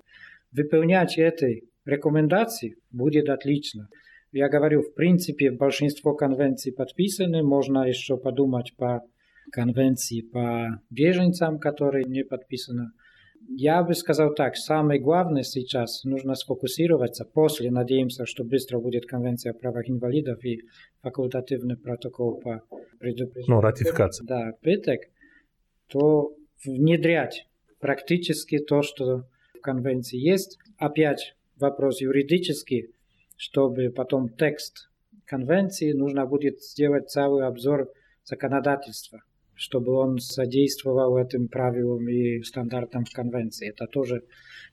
Выполнять 0.52 1.18
этой 1.18 1.64
рекомендаций 1.86 2.76
будет 2.92 3.30
отлично. 3.30 3.88
Я 4.32 4.48
говорю, 4.48 4.82
в 4.82 4.94
принципе, 4.94 5.52
большинство 5.52 6.14
конвенций 6.16 6.72
подписаны. 6.72 7.44
Можно 7.44 7.88
еще 7.88 8.18
подумать 8.18 8.74
по 8.78 9.02
конвенции 9.52 10.22
по 10.22 10.82
беженцам, 10.90 11.60
которые 11.60 12.06
не 12.06 12.24
подписаны. 12.24 12.92
Я 13.50 13.84
бы 13.84 13.94
сказал 13.96 14.34
так, 14.34 14.56
самое 14.56 15.02
главное 15.02 15.44
сейчас 15.44 16.04
нужно 16.04 16.36
сфокусироваться. 16.36 17.26
После, 17.26 17.72
надеемся, 17.72 18.26
что 18.26 18.44
быстро 18.44 18.80
будет 18.80 19.06
конвенция 19.06 19.52
о 19.52 19.56
правах 19.56 19.90
инвалидов 19.90 20.44
и 20.46 20.62
факультативный 21.02 21.76
протокол 21.76 22.40
по 22.40 22.64
предупреждению. 23.00 23.56
Ну, 23.56 23.62
ратификация. 23.62 24.26
Да, 24.26 24.54
пыток, 24.62 25.02
то 25.88 26.36
внедрять 26.64 27.48
практически 27.80 28.60
то, 28.60 28.84
что 28.84 29.26
в 29.58 29.62
конвенции 29.62 30.18
есть. 30.18 30.58
Опять 30.78 31.36
вопрос 31.60 32.00
юридический, 32.00 32.94
чтобы 33.42 33.90
потом 33.90 34.30
текст 34.30 34.92
конвенции 35.26 35.94
нужно 35.94 36.28
будет 36.28 36.62
сделать 36.62 37.10
целый 37.10 37.48
обзор 37.48 37.90
законодательства, 38.24 39.24
чтобы 39.56 39.94
он 39.94 40.20
содействовал 40.20 41.18
этим 41.18 41.48
правилам 41.48 42.08
и 42.08 42.44
стандартам 42.44 43.04
в 43.04 43.12
конвенции. 43.12 43.68
Это 43.68 43.88
тоже 43.88 44.22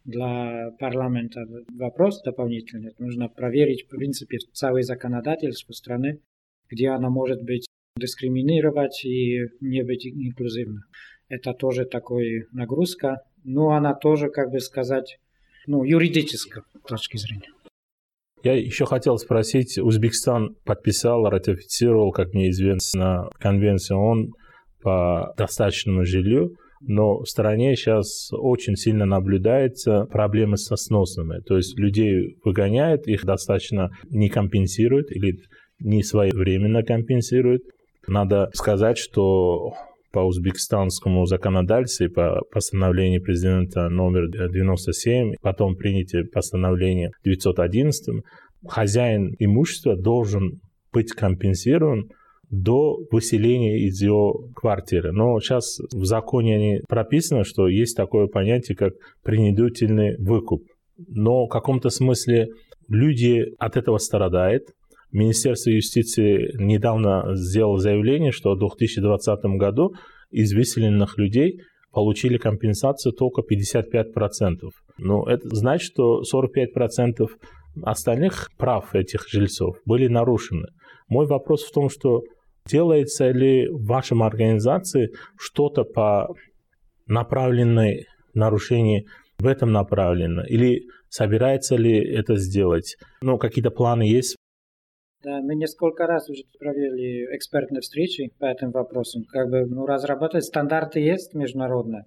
для 0.04 0.70
парламента 0.78 1.46
вопрос 1.78 2.20
дополнительный. 2.22 2.92
Нужно 2.98 3.30
проверить, 3.30 3.86
в 3.86 3.88
принципе, 3.88 4.36
целое 4.52 4.82
законодательство 4.82 5.72
страны, 5.72 6.20
где 6.68 6.90
она 6.90 7.08
может 7.08 7.42
быть 7.42 7.66
дискриминировать 7.96 9.02
и 9.02 9.46
не 9.62 9.82
быть 9.82 10.06
инклюзивна. 10.06 10.82
Это 11.30 11.54
тоже 11.54 11.86
такой 11.86 12.44
нагрузка, 12.52 13.22
но 13.44 13.70
она 13.70 13.94
тоже, 13.94 14.28
как 14.28 14.50
бы 14.50 14.60
сказать, 14.60 15.18
ну, 15.66 15.84
юридической 15.84 16.64
точки 16.86 17.16
зрения. 17.16 17.48
Я 18.48 18.54
еще 18.54 18.86
хотел 18.86 19.18
спросить, 19.18 19.76
Узбекистан 19.76 20.56
подписал, 20.64 21.28
ратифицировал, 21.28 22.12
как 22.12 22.32
мне 22.32 22.48
известно, 22.48 23.28
конвенцию 23.38 23.98
ООН 23.98 24.30
по 24.80 25.34
достаточному 25.36 26.06
жилью, 26.06 26.56
но 26.80 27.18
в 27.18 27.26
стране 27.26 27.76
сейчас 27.76 28.30
очень 28.32 28.74
сильно 28.76 29.04
наблюдается 29.04 30.06
проблемы 30.06 30.56
со 30.56 30.76
сносами. 30.76 31.42
То 31.42 31.58
есть 31.58 31.78
людей 31.78 32.38
выгоняют, 32.42 33.06
их 33.06 33.26
достаточно 33.26 33.90
не 34.08 34.30
компенсируют 34.30 35.10
или 35.10 35.40
не 35.78 36.02
своевременно 36.02 36.82
компенсируют. 36.82 37.64
Надо 38.06 38.48
сказать, 38.54 38.96
что 38.96 39.74
по 40.12 40.20
узбекистанскому 40.20 41.26
законодательству, 41.26 42.10
по 42.10 42.40
постановлению 42.52 43.22
президента 43.22 43.88
номер 43.88 44.28
97, 44.28 45.34
потом 45.42 45.76
принятие 45.76 46.24
постановление 46.24 47.10
911, 47.24 48.24
хозяин 48.66 49.34
имущества 49.38 49.96
должен 49.96 50.60
быть 50.92 51.12
компенсирован 51.12 52.08
до 52.50 52.96
выселения 53.10 53.78
из 53.86 54.00
его 54.00 54.48
квартиры. 54.54 55.12
Но 55.12 55.38
сейчас 55.40 55.78
в 55.92 56.04
законе 56.04 56.58
не 56.58 56.80
прописано, 56.88 57.44
что 57.44 57.68
есть 57.68 57.96
такое 57.96 58.26
понятие, 58.26 58.76
как 58.76 58.94
принудительный 59.22 60.16
выкуп. 60.18 60.62
но 60.96 61.44
в 61.44 61.48
каком-то 61.48 61.90
смысле 61.90 62.48
люди 62.88 63.44
от 63.58 63.76
этого 63.76 63.98
страдают. 63.98 64.64
Министерство 65.10 65.70
юстиции 65.70 66.54
недавно 66.58 67.34
сделало 67.34 67.78
заявление, 67.78 68.32
что 68.32 68.54
в 68.54 68.58
2020 68.58 69.44
году 69.56 69.94
из 70.30 70.52
выселенных 70.52 71.16
людей 71.16 71.60
получили 71.92 72.36
компенсацию 72.36 73.12
только 73.12 73.42
55%. 73.42 74.70
Ну, 74.98 75.24
это 75.24 75.48
значит, 75.48 75.90
что 75.90 76.22
45% 76.22 77.26
остальных 77.82 78.50
прав 78.58 78.94
этих 78.94 79.28
жильцов 79.28 79.76
были 79.86 80.08
нарушены. 80.08 80.68
Мой 81.08 81.26
вопрос 81.26 81.64
в 81.64 81.72
том, 81.72 81.88
что 81.88 82.22
делается 82.66 83.30
ли 83.30 83.66
в 83.68 83.86
вашем 83.86 84.22
организации 84.22 85.10
что-то 85.38 85.84
по 85.84 86.28
направленной 87.06 88.06
нарушению 88.34 89.04
в 89.38 89.46
этом 89.46 89.72
направлено? 89.72 90.44
Или 90.44 90.82
собирается 91.08 91.76
ли 91.76 91.96
это 91.98 92.36
сделать? 92.36 92.96
Ну, 93.22 93.38
какие-то 93.38 93.70
планы 93.70 94.02
есть? 94.02 94.36
Да, 95.22 95.40
мы 95.40 95.56
несколько 95.56 96.06
раз 96.06 96.30
уже 96.30 96.44
провели 96.60 97.24
экспертные 97.34 97.80
встречи 97.80 98.30
по 98.38 98.46
этим 98.46 98.70
вопросам. 98.70 99.24
Как 99.24 99.50
бы 99.50 99.66
ну, 99.66 99.84
разрабатывать 99.84 100.44
стандарты 100.44 101.00
есть 101.00 101.34
международные. 101.34 102.04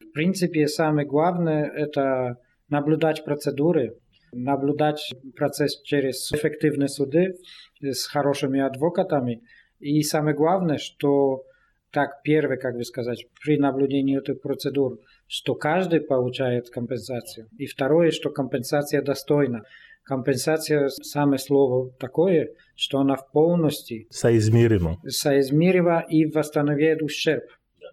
В 0.00 0.12
принципе, 0.12 0.66
самое 0.66 1.06
главное– 1.06 1.70
это 1.76 2.36
наблюдать 2.68 3.24
процедуры, 3.24 3.94
наблюдать 4.32 5.14
процесс 5.36 5.80
через 5.82 6.32
эффективные 6.32 6.88
суды 6.88 7.34
с 7.80 8.06
хорошими 8.06 8.60
адвокатами. 8.60 9.42
И 9.78 10.02
самое 10.02 10.34
главное, 10.34 10.78
что 10.78 11.44
так, 11.92 12.22
первое, 12.22 12.56
как 12.56 12.74
бы 12.74 12.84
сказать, 12.84 13.24
при 13.42 13.56
наблюдении 13.56 14.18
этих 14.18 14.42
процедур, 14.42 14.98
что 15.26 15.54
каждый 15.54 16.00
получает 16.00 16.70
компенсацию. 16.70 17.46
И 17.56 17.66
второе, 17.66 18.10
что 18.10 18.30
компенсация 18.30 19.00
достойна. 19.00 19.62
Компенсация, 20.08 20.88
самое 20.88 21.38
слово 21.38 21.90
такое, 22.00 22.48
что 22.74 22.98
она 22.98 23.14
в 23.14 23.30
полности 23.30 24.06
соизмерима, 24.08 24.96
соизмерима 25.06 26.02
и 26.08 26.24
восстановит 26.24 27.02
ущерб. 27.02 27.44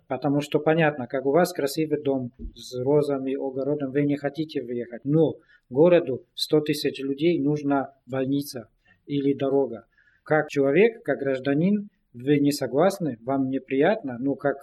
Потому 0.08 0.40
что 0.40 0.60
понятно, 0.60 1.08
как 1.08 1.26
у 1.26 1.32
вас 1.32 1.52
красивый 1.52 2.02
дом 2.02 2.32
с 2.56 2.74
розами, 2.80 3.36
огородом, 3.36 3.92
вы 3.92 4.04
не 4.04 4.16
хотите 4.16 4.62
выехать. 4.62 5.04
Но 5.04 5.36
городу 5.70 6.24
100 6.36 6.62
тысяч 6.62 7.02
людей 7.02 7.38
нужна 7.38 7.92
больница 8.06 8.70
или 9.06 9.34
дорога. 9.34 9.86
Как 10.24 10.48
человек, 10.48 11.04
как 11.04 11.20
гражданин, 11.20 11.90
вы 12.14 12.40
не 12.40 12.54
согласны, 12.54 13.18
вам 13.26 13.50
неприятно, 13.50 14.16
но 14.20 14.36
как 14.36 14.56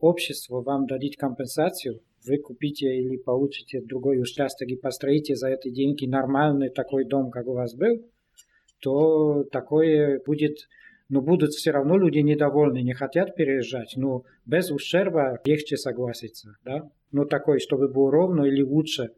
общество 0.00 0.62
вам 0.62 0.86
дадит 0.86 1.16
компенсацию, 1.16 2.00
вы 2.26 2.38
купите 2.38 2.86
или 2.96 3.16
получите 3.16 3.80
другой 3.80 4.20
участок 4.20 4.68
и 4.68 4.76
построите 4.76 5.34
за 5.34 5.48
эти 5.48 5.70
деньги 5.70 6.06
нормальный 6.06 6.70
такой 6.70 7.04
дом, 7.04 7.30
как 7.30 7.46
у 7.46 7.52
вас 7.52 7.74
был, 7.74 8.04
то 8.80 9.44
такое 9.44 10.20
будет, 10.24 10.68
но 11.08 11.20
будут 11.20 11.50
все 11.52 11.70
равно 11.70 11.96
люди 11.96 12.18
недовольны, 12.18 12.82
не 12.82 12.94
хотят 12.94 13.34
переезжать, 13.34 13.94
но 13.96 14.24
без 14.44 14.70
ущерба 14.70 15.40
легче 15.44 15.76
согласиться, 15.76 16.56
да? 16.64 16.88
Ну, 17.12 17.24
такой, 17.24 17.60
чтобы 17.60 17.88
было 17.88 18.10
ровно 18.10 18.44
или 18.44 18.62
лучше, 18.62 19.10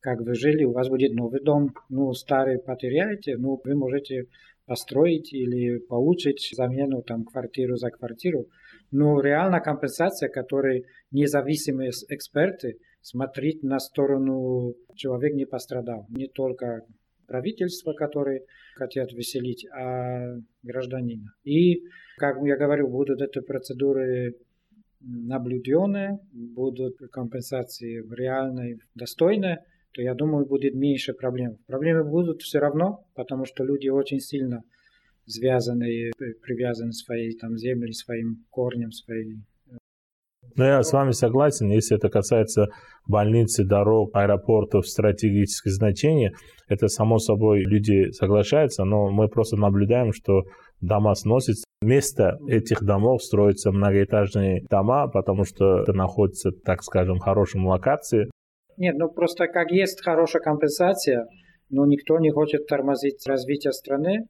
как 0.00 0.20
вы 0.20 0.34
жили, 0.34 0.64
у 0.64 0.72
вас 0.72 0.88
будет 0.88 1.14
новый 1.14 1.42
дом, 1.42 1.74
ну, 1.88 2.12
старый 2.12 2.58
потеряете, 2.58 3.36
ну, 3.36 3.60
вы 3.64 3.74
можете 3.74 4.26
построить 4.66 5.32
или 5.32 5.78
получить 5.78 6.50
замену 6.54 7.02
там 7.02 7.24
квартиру 7.24 7.76
за 7.76 7.90
квартиру. 7.90 8.46
Но 8.94 9.20
реально 9.20 9.58
компенсация, 9.58 10.28
которой 10.28 10.84
независимые 11.10 11.90
эксперты 12.10 12.78
смотреть 13.00 13.64
на 13.64 13.80
сторону 13.80 14.74
человек 14.94 15.34
не 15.34 15.46
пострадал. 15.46 16.06
Не 16.10 16.28
только 16.28 16.82
правительство, 17.26 17.92
которые 17.92 18.42
хотят 18.76 19.12
веселить, 19.12 19.66
а 19.76 20.36
гражданина. 20.62 21.32
И, 21.42 21.82
как 22.18 22.36
я 22.44 22.56
говорю, 22.56 22.86
будут 22.86 23.20
эти 23.20 23.40
процедуры 23.40 24.36
наблюденные, 25.00 26.20
будут 26.32 26.96
компенсации 27.10 28.00
реальные, 28.14 28.78
достойные, 28.94 29.64
то 29.92 30.02
я 30.02 30.14
думаю, 30.14 30.46
будет 30.46 30.76
меньше 30.76 31.14
проблем. 31.14 31.56
Проблемы 31.66 32.04
будут 32.04 32.42
все 32.42 32.60
равно, 32.60 33.04
потому 33.16 33.44
что 33.44 33.64
люди 33.64 33.88
очень 33.88 34.20
сильно 34.20 34.62
связаны, 35.26 36.12
привязаны 36.42 36.92
своей 36.92 37.36
там 37.36 37.56
землей, 37.56 37.92
своим 37.92 38.44
корнем, 38.50 38.90
своей 38.92 39.36
ну, 40.56 40.64
я 40.64 40.82
с 40.82 40.92
вами 40.92 41.10
согласен, 41.10 41.70
если 41.70 41.96
это 41.96 42.08
касается 42.08 42.68
больницы, 43.08 43.64
дорог, 43.64 44.10
аэропортов, 44.14 44.86
стратегических 44.86 45.72
значений, 45.72 46.30
это 46.68 46.86
само 46.88 47.18
собой 47.18 47.62
люди 47.62 48.12
соглашаются, 48.12 48.84
но 48.84 49.10
мы 49.10 49.28
просто 49.28 49.56
наблюдаем, 49.56 50.12
что 50.12 50.42
дома 50.80 51.14
сносятся. 51.14 51.64
Вместо 51.82 52.38
этих 52.48 52.82
домов 52.84 53.22
строятся 53.22 53.72
многоэтажные 53.72 54.64
дома, 54.70 55.08
потому 55.08 55.44
что 55.44 55.80
это 55.80 55.92
находится, 55.92 56.50
так 56.64 56.82
скажем, 56.82 57.16
в 57.16 57.22
хорошем 57.22 57.66
локации. 57.66 58.30
Нет, 58.76 58.96
ну 58.96 59.08
просто 59.08 59.48
как 59.48 59.70
есть 59.70 60.02
хорошая 60.04 60.42
компенсация, 60.42 61.26
но 61.68 61.84
никто 61.84 62.18
не 62.18 62.30
хочет 62.30 62.66
тормозить 62.66 63.26
развитие 63.26 63.72
страны. 63.72 64.26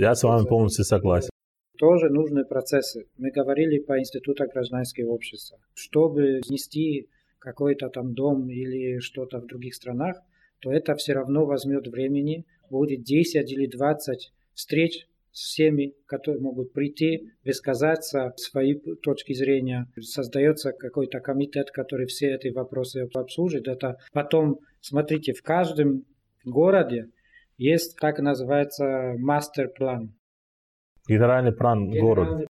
Я 0.00 0.14
с 0.14 0.22
вами 0.22 0.46
полностью 0.46 0.84
согласен. 0.84 1.30
Тоже 1.76 2.08
нужны 2.08 2.44
процессы. 2.44 3.06
Мы 3.16 3.32
говорили 3.32 3.80
по 3.80 3.98
Институту 3.98 4.44
гражданского 4.46 5.10
общества. 5.10 5.58
Чтобы 5.74 6.40
снести 6.44 7.08
какой-то 7.40 7.88
там 7.88 8.14
дом 8.14 8.48
или 8.48 9.00
что-то 9.00 9.40
в 9.40 9.46
других 9.46 9.74
странах, 9.74 10.18
то 10.60 10.70
это 10.72 10.94
все 10.94 11.14
равно 11.14 11.46
возьмет 11.46 11.88
времени. 11.88 12.44
Будет 12.70 13.02
10 13.02 13.50
или 13.50 13.66
20 13.66 14.32
встреч 14.54 15.08
с 15.32 15.40
всеми, 15.40 15.94
которые 16.06 16.42
могут 16.42 16.72
прийти, 16.72 17.32
высказаться 17.44 18.32
свои 18.36 18.74
точки 19.02 19.32
зрения. 19.32 19.88
Создается 20.00 20.70
какой-то 20.70 21.18
комитет, 21.18 21.72
который 21.72 22.06
все 22.06 22.36
эти 22.36 22.54
вопросы 22.54 23.08
обслужит. 23.12 23.66
Это 23.66 23.96
потом, 24.12 24.60
смотрите, 24.80 25.32
в 25.32 25.42
каждом 25.42 26.04
городе 26.44 27.08
есть 27.58 27.98
так 27.98 28.18
называется 28.20 29.14
мастер-план. 29.18 30.14
Генеральный 31.06 31.52
план 31.52 31.90
города. 31.90 32.46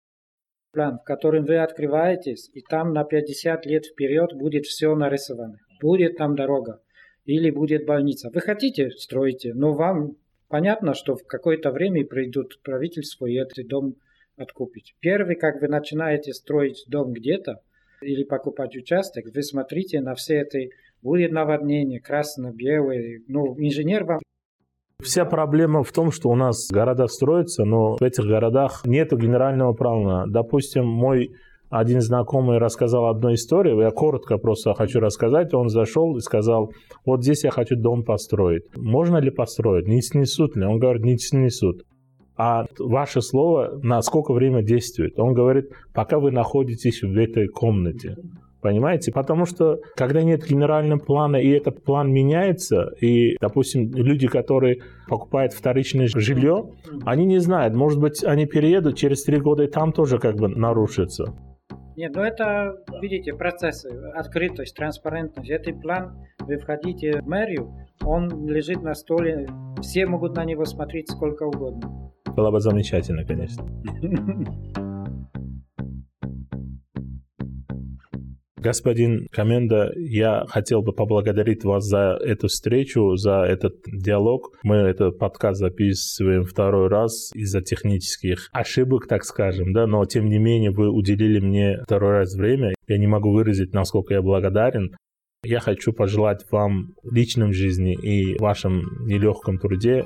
План, 0.73 0.99
в 0.99 1.03
котором 1.03 1.45
вы 1.45 1.57
открываетесь, 1.57 2.49
и 2.53 2.61
там 2.61 2.93
на 2.93 3.03
50 3.03 3.65
лет 3.65 3.85
вперед 3.85 4.33
будет 4.33 4.65
все 4.65 4.93
нарисовано. 4.93 5.57
Будет 5.81 6.17
там 6.17 6.35
дорога 6.35 6.81
или 7.25 7.49
будет 7.49 7.85
больница. 7.85 8.29
Вы 8.31 8.41
хотите, 8.41 8.91
строите, 8.91 9.53
но 9.55 9.73
вам 9.73 10.17
Понятно, 10.49 10.93
что 10.93 11.15
в 11.15 11.25
какое-то 11.25 11.71
время 11.71 12.05
придут 12.05 12.61
правительство 12.63 13.25
и 13.25 13.35
этот 13.35 13.67
дом 13.67 13.95
откупить. 14.37 14.95
Первый, 15.01 15.35
как 15.35 15.61
вы 15.61 15.67
начинаете 15.67 16.33
строить 16.33 16.85
дом 16.87 17.11
где-то 17.11 17.61
или 18.01 18.23
покупать 18.23 18.75
участок, 18.75 19.25
вы 19.33 19.43
смотрите 19.43 19.99
на 19.99 20.15
все 20.15 20.35
это, 20.35 20.59
будет 21.01 21.31
наводнение, 21.31 21.99
красно-белое. 21.99 23.23
Ну, 23.27 23.55
инженер 23.57 24.05
вам 24.05 24.21
Вся 25.03 25.25
проблема 25.25 25.83
в 25.83 25.91
том, 25.91 26.11
что 26.11 26.29
у 26.29 26.35
нас 26.35 26.69
города 26.71 27.05
строятся, 27.05 27.65
но 27.65 27.97
в 27.97 28.01
этих 28.01 28.25
городах 28.25 28.81
нет 28.83 29.11
генерального 29.11 29.73
плана. 29.73 30.25
Допустим, 30.27 30.87
мой 30.87 31.29
один 31.69 32.01
знакомый 32.01 32.57
рассказал 32.57 33.05
одну 33.05 33.31
историю, 33.33 33.79
я 33.79 33.91
коротко 33.91 34.37
просто 34.39 34.73
хочу 34.73 34.99
рассказать. 34.99 35.53
Он 35.53 35.69
зашел 35.69 36.17
и 36.17 36.21
сказал, 36.21 36.71
вот 37.05 37.21
здесь 37.21 37.43
я 37.43 37.51
хочу 37.51 37.75
дом 37.75 38.03
построить. 38.03 38.63
Можно 38.75 39.17
ли 39.17 39.29
построить? 39.29 39.87
Не 39.87 40.01
снесут 40.01 40.55
ли? 40.55 40.65
Он 40.65 40.79
говорит, 40.79 41.03
не 41.03 41.17
снесут. 41.17 41.83
А 42.35 42.65
ваше 42.79 43.21
слово 43.21 43.79
на 43.83 44.01
сколько 44.01 44.33
время 44.33 44.63
действует? 44.63 45.19
Он 45.19 45.33
говорит, 45.33 45.65
пока 45.93 46.19
вы 46.19 46.31
находитесь 46.31 47.03
в 47.03 47.15
этой 47.17 47.47
комнате. 47.47 48.15
Понимаете? 48.61 49.11
Потому 49.11 49.45
что 49.45 49.79
когда 49.95 50.23
нет 50.23 50.45
генерального 50.47 50.99
плана, 50.99 51.37
и 51.37 51.49
этот 51.49 51.83
план 51.83 52.11
меняется, 52.11 52.89
и, 52.99 53.37
допустим, 53.39 53.91
люди, 53.93 54.27
которые 54.27 54.81
покупают 55.07 55.53
вторичное 55.53 56.07
жилье, 56.07 56.71
они 57.05 57.25
не 57.25 57.39
знают, 57.39 57.75
может 57.75 57.99
быть, 57.99 58.23
они 58.23 58.45
переедут 58.45 58.97
через 58.97 59.23
три 59.23 59.39
года, 59.39 59.63
и 59.63 59.67
там 59.67 59.91
тоже 59.91 60.17
как 60.17 60.35
бы 60.35 60.47
нарушится. 60.47 61.33
Нет, 61.95 62.13
ну 62.15 62.21
это, 62.21 62.75
видите, 63.01 63.33
процессы, 63.33 63.89
открытость, 64.13 64.75
транспарентность. 64.75 65.49
Этот 65.49 65.81
план, 65.81 66.15
вы 66.39 66.57
входите 66.57 67.21
в 67.21 67.27
мэрию, 67.27 67.73
он 68.03 68.47
лежит 68.47 68.83
на 68.83 68.93
столе, 68.93 69.47
все 69.81 70.05
могут 70.05 70.35
на 70.35 70.45
него 70.45 70.65
смотреть 70.65 71.09
сколько 71.09 71.43
угодно. 71.43 72.11
Было 72.35 72.51
бы 72.51 72.59
замечательно, 72.59 73.25
конечно. 73.25 73.65
Господин 78.67 79.29
Коменда, 79.31 79.93
я 79.95 80.43
хотел 80.49 80.81
бы 80.81 80.91
поблагодарить 80.91 81.63
вас 81.63 81.85
за 81.85 82.17
эту 82.19 82.49
встречу, 82.49 83.15
за 83.15 83.43
этот 83.43 83.75
диалог. 83.85 84.57
Мы 84.61 84.75
этот 84.75 85.17
подкаст 85.17 85.59
записываем 85.59 86.43
второй 86.43 86.89
раз 86.89 87.31
из-за 87.33 87.61
технических 87.61 88.49
ошибок, 88.51 89.07
так 89.07 89.23
скажем, 89.23 89.71
да, 89.71 89.87
но 89.87 90.03
тем 90.03 90.27
не 90.27 90.37
менее 90.37 90.71
вы 90.71 90.89
уделили 90.89 91.39
мне 91.39 91.79
второй 91.83 92.11
раз 92.11 92.35
время. 92.35 92.73
Я 92.89 92.97
не 92.97 93.07
могу 93.07 93.31
выразить, 93.31 93.73
насколько 93.73 94.15
я 94.15 94.21
благодарен. 94.21 94.97
Я 95.45 95.61
хочу 95.61 95.93
пожелать 95.93 96.45
вам 96.51 96.93
в 97.03 97.13
личном 97.13 97.53
жизни 97.53 97.93
и 97.93 98.37
вашем 98.37 99.05
нелегком 99.05 99.59
труде 99.59 100.03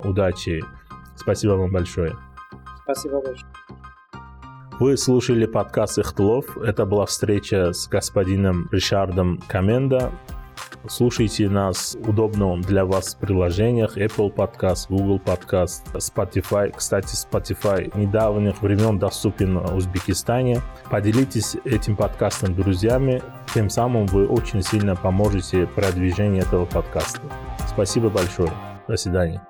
удачи. 0.00 0.64
Спасибо 1.14 1.52
вам 1.52 1.70
большое. 1.70 2.16
Спасибо 2.82 3.20
большое. 3.20 3.52
Вы 4.80 4.96
слушали 4.96 5.44
подкаст 5.44 5.98
«Ихтлов». 5.98 6.56
Это 6.56 6.86
была 6.86 7.04
встреча 7.04 7.74
с 7.74 7.86
господином 7.86 8.66
Ришардом 8.72 9.38
Каменда. 9.46 10.10
Слушайте 10.88 11.50
нас 11.50 11.98
в 12.00 12.62
для 12.62 12.86
вас 12.86 13.14
приложениях 13.14 13.98
Apple 13.98 14.34
Podcast, 14.34 14.86
Google 14.88 15.20
Podcast, 15.22 15.82
Spotify. 15.96 16.72
Кстати, 16.74 17.14
Spotify 17.14 17.92
недавних 17.94 18.62
времен 18.62 18.98
доступен 18.98 19.58
в 19.58 19.76
Узбекистане. 19.76 20.62
Поделитесь 20.90 21.56
этим 21.66 21.94
подкастом 21.94 22.54
с 22.54 22.56
друзьями. 22.56 23.22
Тем 23.52 23.68
самым 23.68 24.06
вы 24.06 24.26
очень 24.26 24.62
сильно 24.62 24.96
поможете 24.96 25.66
продвижению 25.66 26.42
этого 26.42 26.64
подкаста. 26.64 27.20
Спасибо 27.68 28.08
большое. 28.08 28.50
До 28.88 28.96
свидания. 28.96 29.49